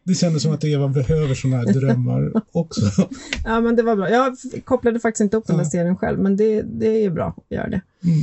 det 0.03 0.15
kändes 0.15 0.43
som 0.43 0.53
att 0.53 0.65
Eva 0.65 0.89
behöver 0.89 1.35
sådana 1.35 1.57
här 1.57 1.73
drömmar 1.73 2.33
också. 2.53 3.09
ja, 3.45 3.61
men 3.61 3.77
det 3.77 3.83
var 3.83 3.97
bra. 3.97 4.11
Jag 4.11 4.37
kopplade 4.65 5.01
faktiskt 5.01 5.21
inte 5.21 5.37
upp 5.37 5.47
den 5.47 5.57
där 5.57 5.65
serien 5.65 5.97
själv, 5.97 6.19
men 6.19 6.37
det, 6.37 6.63
det 6.63 7.05
är 7.05 7.11
bra 7.11 7.35
att 7.37 7.57
göra 7.57 7.69
det. 7.69 7.81
Mm. 8.05 8.19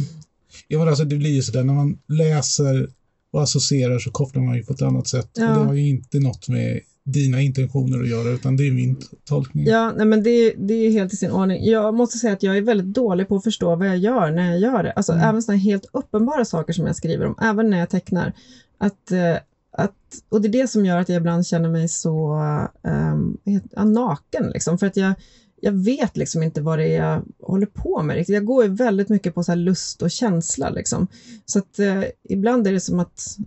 Ja, 0.68 0.90
alltså, 0.90 1.04
det 1.04 1.16
blir 1.16 1.32
ju 1.32 1.42
sådär 1.42 1.64
när 1.64 1.74
man 1.74 1.98
läser 2.08 2.90
och 3.32 3.44
associerar 3.44 4.00
så 4.00 4.12
kopplar 4.12 4.44
man 4.44 4.56
ju 4.56 4.64
på 4.64 4.74
ett 4.74 4.82
annat 4.82 5.08
sätt. 5.08 5.30
Ja. 5.34 5.50
Och 5.50 5.60
det 5.60 5.66
har 5.66 5.74
ju 5.74 5.90
inte 5.90 6.20
något 6.20 6.50
med 6.50 6.80
dina 7.12 7.42
intentioner 7.42 8.00
att 8.02 8.08
göra, 8.10 8.30
utan 8.30 8.56
det 8.58 8.68
är 8.68 8.72
min 8.72 8.98
tolkning. 9.26 9.66
Ja, 9.66 9.94
nej, 9.98 10.06
men 10.06 10.24
det, 10.24 10.54
det 10.58 10.74
är 10.74 10.92
helt 10.92 11.14
i 11.14 11.16
sin 11.16 11.32
ordning. 11.32 11.66
Jag 11.66 11.94
måste 11.94 12.18
säga 12.18 12.34
att 12.34 12.44
jag 12.44 12.58
är 12.58 12.62
väldigt 12.62 12.94
dålig 12.94 13.28
på 13.28 13.36
att 13.36 13.44
förstå 13.44 13.76
vad 13.76 13.88
jag 13.88 13.98
gör 13.98 14.32
när 14.32 14.50
jag 14.52 14.60
gör 14.60 14.84
det. 14.84 14.92
Alltså 14.92 15.12
Mm. 15.14 15.30
även 15.30 15.42
sådana 15.42 15.60
helt 15.60 15.86
uppenbara 15.94 16.46
saker 16.46 16.74
som 16.74 16.86
jag 16.86 16.96
skriver 16.96 17.26
om, 17.26 17.36
även 17.42 17.70
när 17.70 17.80
jag 17.80 17.90
tecknar. 17.90 18.34
Att, 18.78 19.12
eh, 19.12 19.36
att, 19.72 19.96
och 20.30 20.42
det 20.42 20.48
är 20.48 20.62
det 20.62 20.68
som 20.68 20.86
gör 20.86 20.98
att 20.98 21.10
jag 21.10 21.18
ibland 21.18 21.48
känner 21.48 21.70
mig 21.70 21.88
så 21.88 22.38
um, 22.84 23.38
naken, 23.94 24.50
liksom. 24.54 24.78
för 24.78 24.88
att 24.88 24.98
jag, 24.98 25.14
jag 25.62 25.72
vet 25.72 26.18
liksom 26.18 26.44
inte 26.44 26.62
vad 26.62 26.80
det 26.80 26.88
är 26.88 27.04
jag 27.04 27.24
håller 27.42 27.66
på 27.66 28.02
med. 28.02 28.16
riktigt. 28.16 28.34
Jag 28.34 28.46
går 28.46 28.64
ju 28.64 28.70
väldigt 28.70 29.10
mycket 29.10 29.36
på 29.36 29.44
så 29.44 29.56
lust 29.56 30.02
och 30.02 30.12
känsla. 30.12 30.70
Liksom. 30.70 31.08
Så 31.46 31.60
att 31.60 31.80
eh, 31.80 32.04
ibland 32.30 32.68
är 32.68 32.72
det 32.72 32.80
som 32.80 33.00
att 33.00 33.38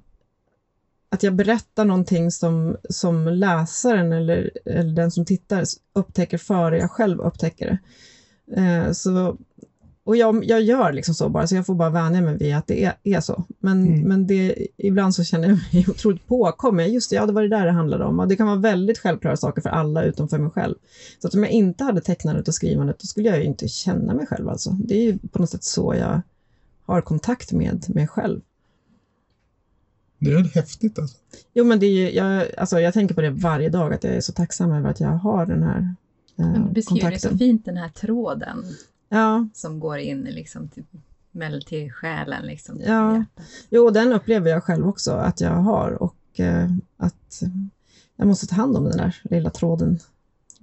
att 1.13 1.23
jag 1.23 1.35
berättar 1.35 1.85
någonting 1.85 2.31
som, 2.31 2.77
som 2.91 3.29
läsaren 3.29 4.13
eller, 4.13 4.51
eller 4.65 4.93
den 4.93 5.11
som 5.11 5.25
tittar 5.25 5.65
upptäcker 5.95 6.39
före 6.39 6.79
jag 6.79 6.91
själv 6.91 7.21
upptäcker 7.21 7.67
det. 8.47 8.61
Eh, 8.61 8.93
så, 8.93 9.37
och 10.05 10.17
jag, 10.17 10.45
jag 10.45 10.63
gör 10.63 10.93
liksom 10.93 11.15
så 11.15 11.29
bara, 11.29 11.47
så 11.47 11.55
jag 11.55 11.67
får 11.67 11.75
bara 11.75 11.91
vänja 11.91 12.21
mig 12.21 12.37
vid 12.39 12.57
att 12.57 12.67
det 12.67 12.85
är, 12.85 12.95
är 13.03 13.21
så. 13.21 13.45
Men, 13.59 13.87
Mm. 13.87 14.01
men 14.01 14.27
det, 14.27 14.67
ibland 14.77 15.15
så 15.15 15.25
känner 15.25 15.49
jag 15.49 15.59
mig 15.73 15.87
otroligt 15.91 16.27
påkommen. 16.27 16.93
Just 16.93 17.11
det, 17.11 17.17
ja 17.17 17.27
det 17.27 17.33
var 17.33 17.43
det 17.43 17.49
där 17.49 17.67
det 17.67 17.73
handlade 17.73 18.05
om. 18.05 18.21
Och 18.21 18.29
det 18.29 18.37
kan 18.37 18.47
vara 18.47 18.57
väldigt 18.59 18.99
självklara 18.99 19.37
saker 19.37 19.63
för 19.63 19.71
alla 19.71 20.05
utom 20.05 20.29
för 20.29 20.39
mig 20.39 20.51
själv. 20.51 20.75
Så 21.19 21.29
att 21.29 21.35
om 21.35 21.43
jag 21.43 21.53
inte 21.53 21.85
hade 21.85 22.01
tecknandet 22.01 22.49
och 22.49 22.55
skrivandet, 22.55 22.99
då 22.99 23.07
skulle 23.07 23.29
jag 23.29 23.39
ju 23.39 23.45
inte 23.45 23.69
känna 23.69 24.15
mig 24.15 24.27
själv 24.27 24.49
alltså. 24.49 24.71
Det 24.71 24.95
är 24.95 25.03
ju 25.03 25.19
på 25.19 25.39
något 25.39 25.51
sätt 25.51 25.65
så 25.65 25.95
jag 25.99 26.23
har 26.87 27.01
kontakt 27.01 27.53
med 27.53 27.85
mig 27.89 28.07
själv. 28.07 28.41
Det 30.25 30.31
är 30.33 30.45
häftigt 30.55 30.99
alltså. 30.99 31.17
Jo, 31.55 31.65
men 31.65 31.79
det 31.79 31.87
är 31.87 31.91
ju, 31.91 32.11
jag, 32.11 32.47
alltså, 32.57 32.81
jag 32.81 32.95
tänker 32.95 33.15
på 33.15 33.21
det 33.21 33.31
varje 33.31 33.69
dag, 33.69 33.95
att 33.95 34.05
jag 34.05 34.15
är 34.15 34.21
så 34.21 34.33
tacksam 34.33 34.73
över 34.73 34.91
att 34.91 35.01
jag 35.01 35.09
har 35.09 35.47
den 35.47 35.63
här 35.63 35.79
eh, 36.39 36.47
Men 36.53 36.67
du 36.67 36.73
beskriver 36.73 37.11
det 37.11 37.19
så 37.19 37.29
kontakten. 37.29 37.39
fint, 37.39 37.65
den 37.65 37.77
här 37.77 37.89
tråden 37.89 38.65
Ja, 39.09 39.49
som 39.55 39.81
går 39.81 39.99
in 39.99 40.21
liksom 40.21 40.69
till, 40.69 40.85
till 41.67 41.93
själen. 41.93 42.47
Liksom, 42.47 42.77
till 42.79 42.87
Ja. 42.87 43.17
hjärtat. 43.17 43.45
jo, 43.71 43.91
den 43.91 44.13
upplever 44.13 44.51
jag 44.51 44.65
själv 44.65 44.89
också 44.89 45.13
att 45.13 45.41
jag 45.41 45.51
har 45.55 45.91
och 46.03 46.41
eh, 46.41 46.71
att 46.97 47.43
jag 48.17 48.27
måste 48.29 48.47
ta 48.47 48.55
hand 48.57 48.77
om 48.77 48.85
den 48.85 48.97
där 48.97 49.17
lilla 49.25 49.51
tråden 49.51 49.99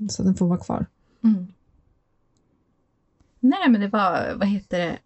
så 0.09 0.21
att 0.21 0.25
den 0.25 0.35
får 0.35 0.47
vara 0.47 0.59
kvar. 0.59 0.85
Mm. 1.23 1.47
Nej, 3.39 3.69
men 3.69 3.81
det 3.81 3.87
var, 3.87 4.33
vad 4.35 4.47
heter 4.47 4.79
det, 4.79 4.97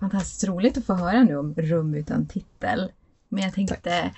fantastiskt 0.00 0.44
roligt 0.44 0.76
att 0.78 0.84
få 0.84 0.94
höra 0.94 1.22
nu 1.24 1.36
om 1.36 1.54
Rum 1.54 1.94
utan 1.94 2.26
titel. 2.26 2.90
Men 3.34 3.42
jag 3.42 3.54
tänkte, 3.54 4.10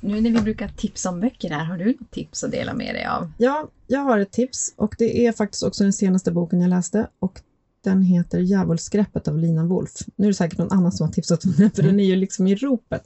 nu 0.00 0.20
när 0.20 0.30
vi 0.30 0.40
brukar 0.40 0.68
tipsa 0.68 1.10
om 1.10 1.20
böcker 1.20 1.50
här, 1.50 1.64
har 1.64 1.78
du 1.78 1.84
något 1.84 2.10
tips 2.10 2.44
att 2.44 2.50
dela 2.50 2.74
med 2.74 2.94
dig 2.94 3.06
av? 3.06 3.32
Ja, 3.38 3.68
jag 3.86 4.00
har 4.00 4.18
ett 4.18 4.30
tips 4.30 4.74
och 4.76 4.94
det 4.98 5.26
är 5.26 5.32
faktiskt 5.32 5.62
också 5.62 5.82
den 5.82 5.92
senaste 5.92 6.32
boken 6.32 6.60
jag 6.60 6.70
läste 6.70 7.06
och 7.18 7.40
den 7.84 8.02
heter 8.02 8.38
Djävulsgreppet 8.38 9.28
av 9.28 9.38
Lina 9.38 9.64
Wolf. 9.64 9.90
Nu 10.16 10.26
är 10.26 10.28
det 10.28 10.34
säkert 10.34 10.58
någon 10.58 10.72
annan 10.72 10.92
som 10.92 11.06
har 11.06 11.12
tipsat 11.12 11.44
om 11.44 11.54
den, 11.56 11.70
för 11.70 11.82
den 11.82 12.00
är 12.00 12.04
ju 12.04 12.16
liksom 12.16 12.46
i 12.46 12.54
ropet. 12.54 13.02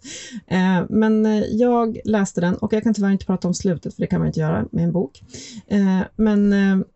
Eh, 0.46 0.82
men 0.88 1.26
eh, 1.26 1.42
jag 1.50 1.98
läste 2.04 2.40
den 2.40 2.54
och 2.54 2.72
jag 2.72 2.82
kan 2.82 2.94
tyvärr 2.94 3.10
inte 3.10 3.26
prata 3.26 3.48
om 3.48 3.54
slutet, 3.54 3.94
för 3.94 4.02
det 4.02 4.06
kan 4.06 4.18
man 4.20 4.26
inte 4.26 4.40
göra 4.40 4.66
med 4.70 4.84
en 4.84 4.92
bok. 4.92 5.22
Eh, 5.66 6.00
men 6.16 6.52
eh, 6.52 6.86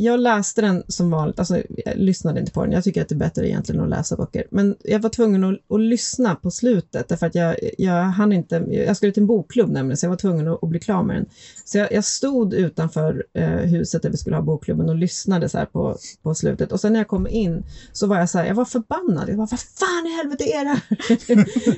jag 0.00 0.20
läste 0.20 0.60
den 0.60 0.82
som 0.88 1.10
vanligt, 1.10 1.38
alltså 1.38 1.56
jag 1.56 1.96
lyssnade 1.96 2.40
inte 2.40 2.52
på 2.52 2.64
den. 2.64 2.72
Jag 2.72 2.84
tycker 2.84 3.02
att 3.02 3.08
det 3.08 3.14
är 3.14 3.16
bättre 3.16 3.48
egentligen 3.48 3.82
att 3.82 3.88
läsa 3.88 4.16
böcker. 4.16 4.46
Men 4.50 4.76
jag 4.84 4.98
var 4.98 5.10
tvungen 5.10 5.44
att, 5.44 5.58
att 5.68 5.80
lyssna 5.80 6.34
på 6.34 6.50
slutet, 6.50 7.08
därför 7.08 7.26
att 7.26 7.34
jag, 7.34 7.56
jag 7.78 8.02
hann 8.02 8.32
inte, 8.32 8.56
jag 8.68 8.96
skulle 8.96 9.12
till 9.12 9.22
en 9.22 9.26
bokklubb 9.26 9.70
nämligen, 9.70 9.96
så 9.96 10.06
jag 10.06 10.10
var 10.10 10.16
tvungen 10.16 10.48
att, 10.48 10.62
att 10.62 10.68
bli 10.68 10.80
klar 10.80 11.02
med 11.02 11.16
den. 11.16 11.26
Så 11.64 11.78
jag, 11.78 11.92
jag 11.92 12.04
stod 12.04 12.54
utanför 12.54 13.24
eh, 13.34 13.48
huset 13.48 14.02
där 14.02 14.10
vi 14.10 14.16
skulle 14.16 14.36
ha 14.36 14.42
bokklubben 14.42 14.88
och 14.88 14.96
lyssnade 14.96 15.48
så 15.48 15.58
här 15.58 15.66
på, 15.66 15.96
på 16.22 16.34
slutet. 16.34 16.72
Och 16.72 16.80
sen 16.80 16.92
när 16.92 17.00
jag 17.00 17.08
kom 17.08 17.26
in 17.26 17.64
så 17.92 18.06
var 18.06 18.18
jag 18.18 18.30
så 18.30 18.38
här, 18.38 18.46
jag 18.46 18.54
var 18.54 18.64
förbannad. 18.64 19.28
Jag 19.28 19.36
var, 19.36 19.48
vad 19.50 19.60
fan 19.60 20.06
i 20.06 20.16
helvete 20.16 20.44
är 20.44 20.64
det 20.64 20.70
här? 20.70 20.80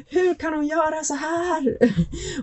Hur 0.14 0.34
kan 0.34 0.54
hon 0.54 0.66
göra 0.66 1.04
så 1.04 1.14
här? 1.14 1.78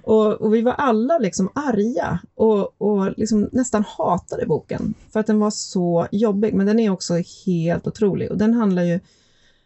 och, 0.04 0.34
och 0.34 0.54
vi 0.54 0.62
var 0.62 0.74
alla 0.74 1.18
liksom 1.18 1.50
arga 1.56 2.20
och, 2.36 2.82
och 2.82 3.14
liksom 3.18 3.50
nästan 3.52 3.84
hatade 3.88 4.46
boken 4.46 4.94
för 5.14 5.20
att 5.20 5.28
den 5.28 5.40
var 5.40 5.52
så 5.52 5.67
så 5.68 6.08
jobbig. 6.12 6.54
Men 6.54 6.66
den 6.66 6.80
är 6.80 6.90
också 6.90 7.14
helt 7.46 7.88
otrolig 7.88 8.32
och 8.32 8.38
den 8.38 8.54
handlar 8.54 8.84
ju 8.84 9.00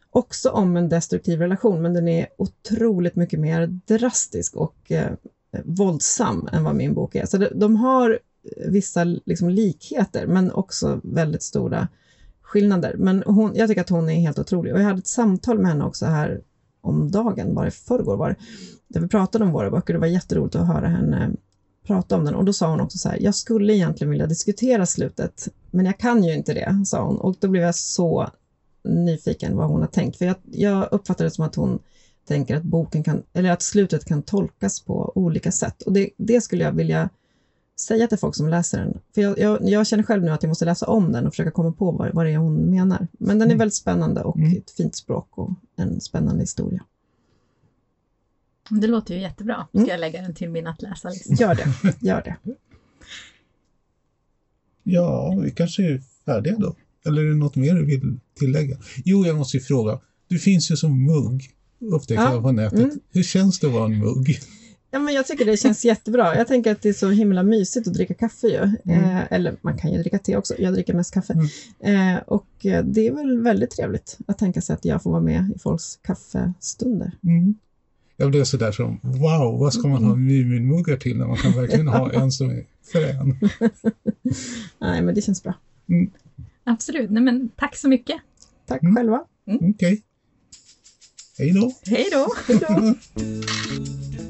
också 0.10 0.50
om 0.50 0.78
en 0.78 0.90
destruktiv 0.90 1.40
relation, 1.40 1.82
men 1.82 1.94
den 1.94 2.08
är 2.08 2.28
otroligt 2.38 3.16
mycket 3.16 3.40
mer 3.40 3.68
drastisk 3.68 4.56
och 4.56 4.92
eh, 4.92 5.12
våldsam 5.64 6.50
än 6.52 6.64
vad 6.64 6.76
min 6.76 6.94
bok 6.94 7.16
är. 7.16 7.26
Så 7.26 7.38
de, 7.38 7.48
de 7.56 7.76
har 7.76 8.20
vissa 8.68 9.04
liksom, 9.04 9.50
likheter, 9.50 10.28
men 10.28 10.52
också 10.52 11.02
väldigt 11.04 11.44
stora 11.44 11.88
skillnader. 12.42 12.96
Men 12.98 13.24
hon, 13.26 13.52
jag 13.56 13.70
tycker 13.70 13.82
att 13.82 13.90
hon 13.90 14.10
är 14.10 14.20
helt 14.20 14.40
otrolig. 14.40 14.74
Och 14.74 14.80
jag 14.80 14.86
hade 14.86 15.00
ett 15.00 15.08
samtal 15.08 15.60
med 15.60 15.72
henne 15.72 15.86
också 15.86 16.06
här 16.06 16.42
om 16.82 17.12
dagen, 17.12 17.56
bara 17.56 17.68
i 17.68 17.72
förrgår 17.72 18.18
var 18.18 18.30
det, 18.30 18.36
där 18.88 19.00
vi 19.00 19.08
pratade 19.08 19.46
om 19.46 19.52
våra 19.52 19.72
böcker. 19.72 19.94
Det 19.94 20.00
var 20.00 20.08
jätteroligt 20.08 20.56
att 20.56 20.68
höra 20.68 20.88
henne 20.88 21.32
prata 21.92 22.16
om 22.16 22.26
den 22.26 22.36
och 22.36 22.46
då 22.46 22.54
sa 22.54 22.70
hon 22.70 22.82
också 22.82 22.98
så 22.98 23.10
här, 23.10 23.18
jag 23.22 23.36
skulle 23.36 23.74
egentligen 23.76 24.12
vilja 24.12 24.28
diskutera 24.28 24.86
slutet, 24.86 25.48
men 25.72 25.86
jag 25.86 25.98
kan 25.98 26.24
ju 26.24 26.34
inte 26.34 26.54
det, 26.54 26.84
sa 26.86 27.04
hon. 27.04 27.18
Och 27.18 27.36
då 27.40 27.48
blev 27.48 27.64
jag 27.64 27.76
så 27.76 28.30
nyfiken 28.84 29.56
vad 29.56 29.68
hon 29.68 29.80
har 29.82 29.88
tänkt, 29.88 30.18
för 30.18 30.26
jag, 30.26 30.36
jag 30.52 30.88
uppfattade 30.92 31.30
det 31.30 31.32
som 31.32 31.46
att 31.46 31.56
hon 31.56 31.80
tänker 32.28 32.56
att 32.56 32.64
boken 32.64 33.04
kan, 33.04 33.24
eller 33.34 33.52
att 33.52 33.62
slutet 33.62 34.06
kan 34.06 34.22
tolkas 34.22 34.80
på 34.80 35.12
olika 35.16 35.52
sätt. 35.52 35.82
Och 35.82 35.94
det, 35.94 36.10
det 36.18 36.42
skulle 36.42 36.64
jag 36.64 36.72
vilja 36.72 37.10
säga 37.80 38.08
till 38.08 38.18
folk 38.18 38.36
som 38.36 38.48
läser 38.50 38.80
den. 38.80 39.00
För 39.16 39.22
jag, 39.22 39.40
jag, 39.40 39.70
jag, 39.70 39.88
känner 39.88 40.04
själv 40.04 40.24
nu 40.24 40.32
att 40.32 40.44
jag 40.44 40.48
måste 40.48 40.66
läsa 40.66 40.86
om 40.86 41.12
den 41.12 41.28
och 41.28 41.34
försöka 41.34 41.52
komma 41.52 41.72
på 41.72 41.92
vad, 41.92 42.14
vad 42.14 42.26
det 42.26 42.32
är 42.32 42.38
hon 42.38 42.56
menar. 42.56 43.08
Men 43.12 43.40
den 43.40 43.48
är 43.48 43.52
Mm. 43.52 43.58
väldigt 43.58 43.76
spännande 43.76 44.22
och 44.22 44.38
Mm. 44.38 44.58
ett 44.58 44.72
fint 44.72 44.96
språk 44.96 45.28
och 45.38 45.50
en 45.76 46.02
spännande 46.02 46.44
historia. 46.44 46.84
Det 48.72 48.88
låter 48.88 49.14
ju 49.16 49.22
jättebra. 49.22 49.68
Ska 49.70 49.78
Mm. 49.78 49.90
jag 49.90 50.00
lägga 50.00 50.22
den 50.22 50.34
till 50.34 50.50
min 50.50 50.68
att 50.68 50.82
läsa-lista? 50.82 51.34
Gör 51.34 51.56
det, 51.56 51.94
gör 52.08 52.22
det. 52.22 52.36
Ja, 54.84 55.40
vi 55.44 55.52
kanske 55.52 55.84
är 55.84 56.02
färdiga 56.26 56.58
då. 56.58 56.76
Eller 57.06 57.22
är 57.22 57.26
det 57.30 57.36
något 57.36 57.56
mer 57.56 57.76
du 57.76 57.86
vill 57.86 58.20
tillägga? 58.40 58.78
Jo, 59.06 59.26
jag 59.26 59.36
måste 59.38 59.58
ju 59.58 59.64
fråga. 59.64 60.00
Du 60.28 60.40
finns 60.40 60.72
ju 60.72 60.76
som 60.76 61.06
mugg, 61.06 61.50
upptäckte 61.80 62.14
Ja, 62.24 62.34
jag 62.34 62.44
på 62.44 62.52
nätet. 62.52 62.80
mm. 62.80 63.00
Hur 63.12 63.24
känns 63.24 63.60
det 63.60 63.68
att 63.68 63.74
vara 63.74 63.86
en 63.86 64.00
mugg? 64.00 64.40
Ja, 64.94 65.00
men 65.00 65.14
jag 65.14 65.28
tycker 65.28 65.46
det 65.46 65.58
känns 65.58 65.86
jättebra. 65.86 66.36
Jag 66.38 66.48
tänker 66.48 66.72
att 66.72 66.82
det 66.82 66.90
är 66.90 66.94
så 66.94 67.10
himla 67.10 67.44
mysigt 67.44 67.88
att 67.88 67.94
dricka 67.94 68.14
kaffe 68.14 68.48
ju. 68.48 68.92
Eh, 68.94 69.32
eller 69.34 69.56
man 69.62 69.78
kan 69.78 69.92
ju 69.92 69.98
dricka 69.98 70.20
te 70.20 70.38
också. 70.38 70.56
Jag 70.60 70.74
dricker 70.74 70.94
mest 70.94 71.14
kaffe. 71.14 71.34
Eh, 71.80 72.16
och 72.28 72.66
eh, 72.66 72.84
det 72.84 73.08
är 73.08 73.12
väl 73.12 73.42
väldigt 73.42 73.72
trevligt 73.72 74.18
att 74.28 74.38
tänka 74.38 74.62
sig 74.62 74.74
att 74.74 74.86
jag 74.86 75.04
får 75.04 75.12
vara 75.12 75.22
med 75.22 75.52
i 75.56 75.60
folks 75.60 76.00
kaffestunder. 76.02 77.12
Mm. 78.22 78.26
Jag 78.26 78.32
blev 78.32 78.44
sådär 78.44 78.72
som, 78.72 79.00
wow, 79.02 79.60
vad 79.60 79.74
ska 79.74 79.88
man 79.88 80.04
ha 80.04 80.16
Muminmuggar 80.16 80.98
till 80.98 81.18
när 81.18 81.28
man 81.28 81.38
kan 81.38 81.52
verkligen 81.52 81.88
ha 81.88 82.12
en 82.22 82.32
som 82.32 82.50
är 82.50 82.66
frän? 82.92 83.40
Nej, 84.80 85.02
men 85.02 85.16
det 85.16 85.22
känns 85.22 85.44
bra. 85.44 85.54
Absolut. 86.64 87.10
Nej, 87.12 87.24
men 87.24 87.50
tack 87.56 87.76
så 87.76 87.88
mycket. 87.90 88.16
Tack 88.68 88.82
Mm. 88.84 88.96
själva. 88.96 89.24
Okej. 89.62 90.02
Hej 91.38 91.52
då. 91.52 91.72
Hej 91.86 92.08
då! 92.12 92.28
Hej 92.48 92.60
då! 92.68 92.94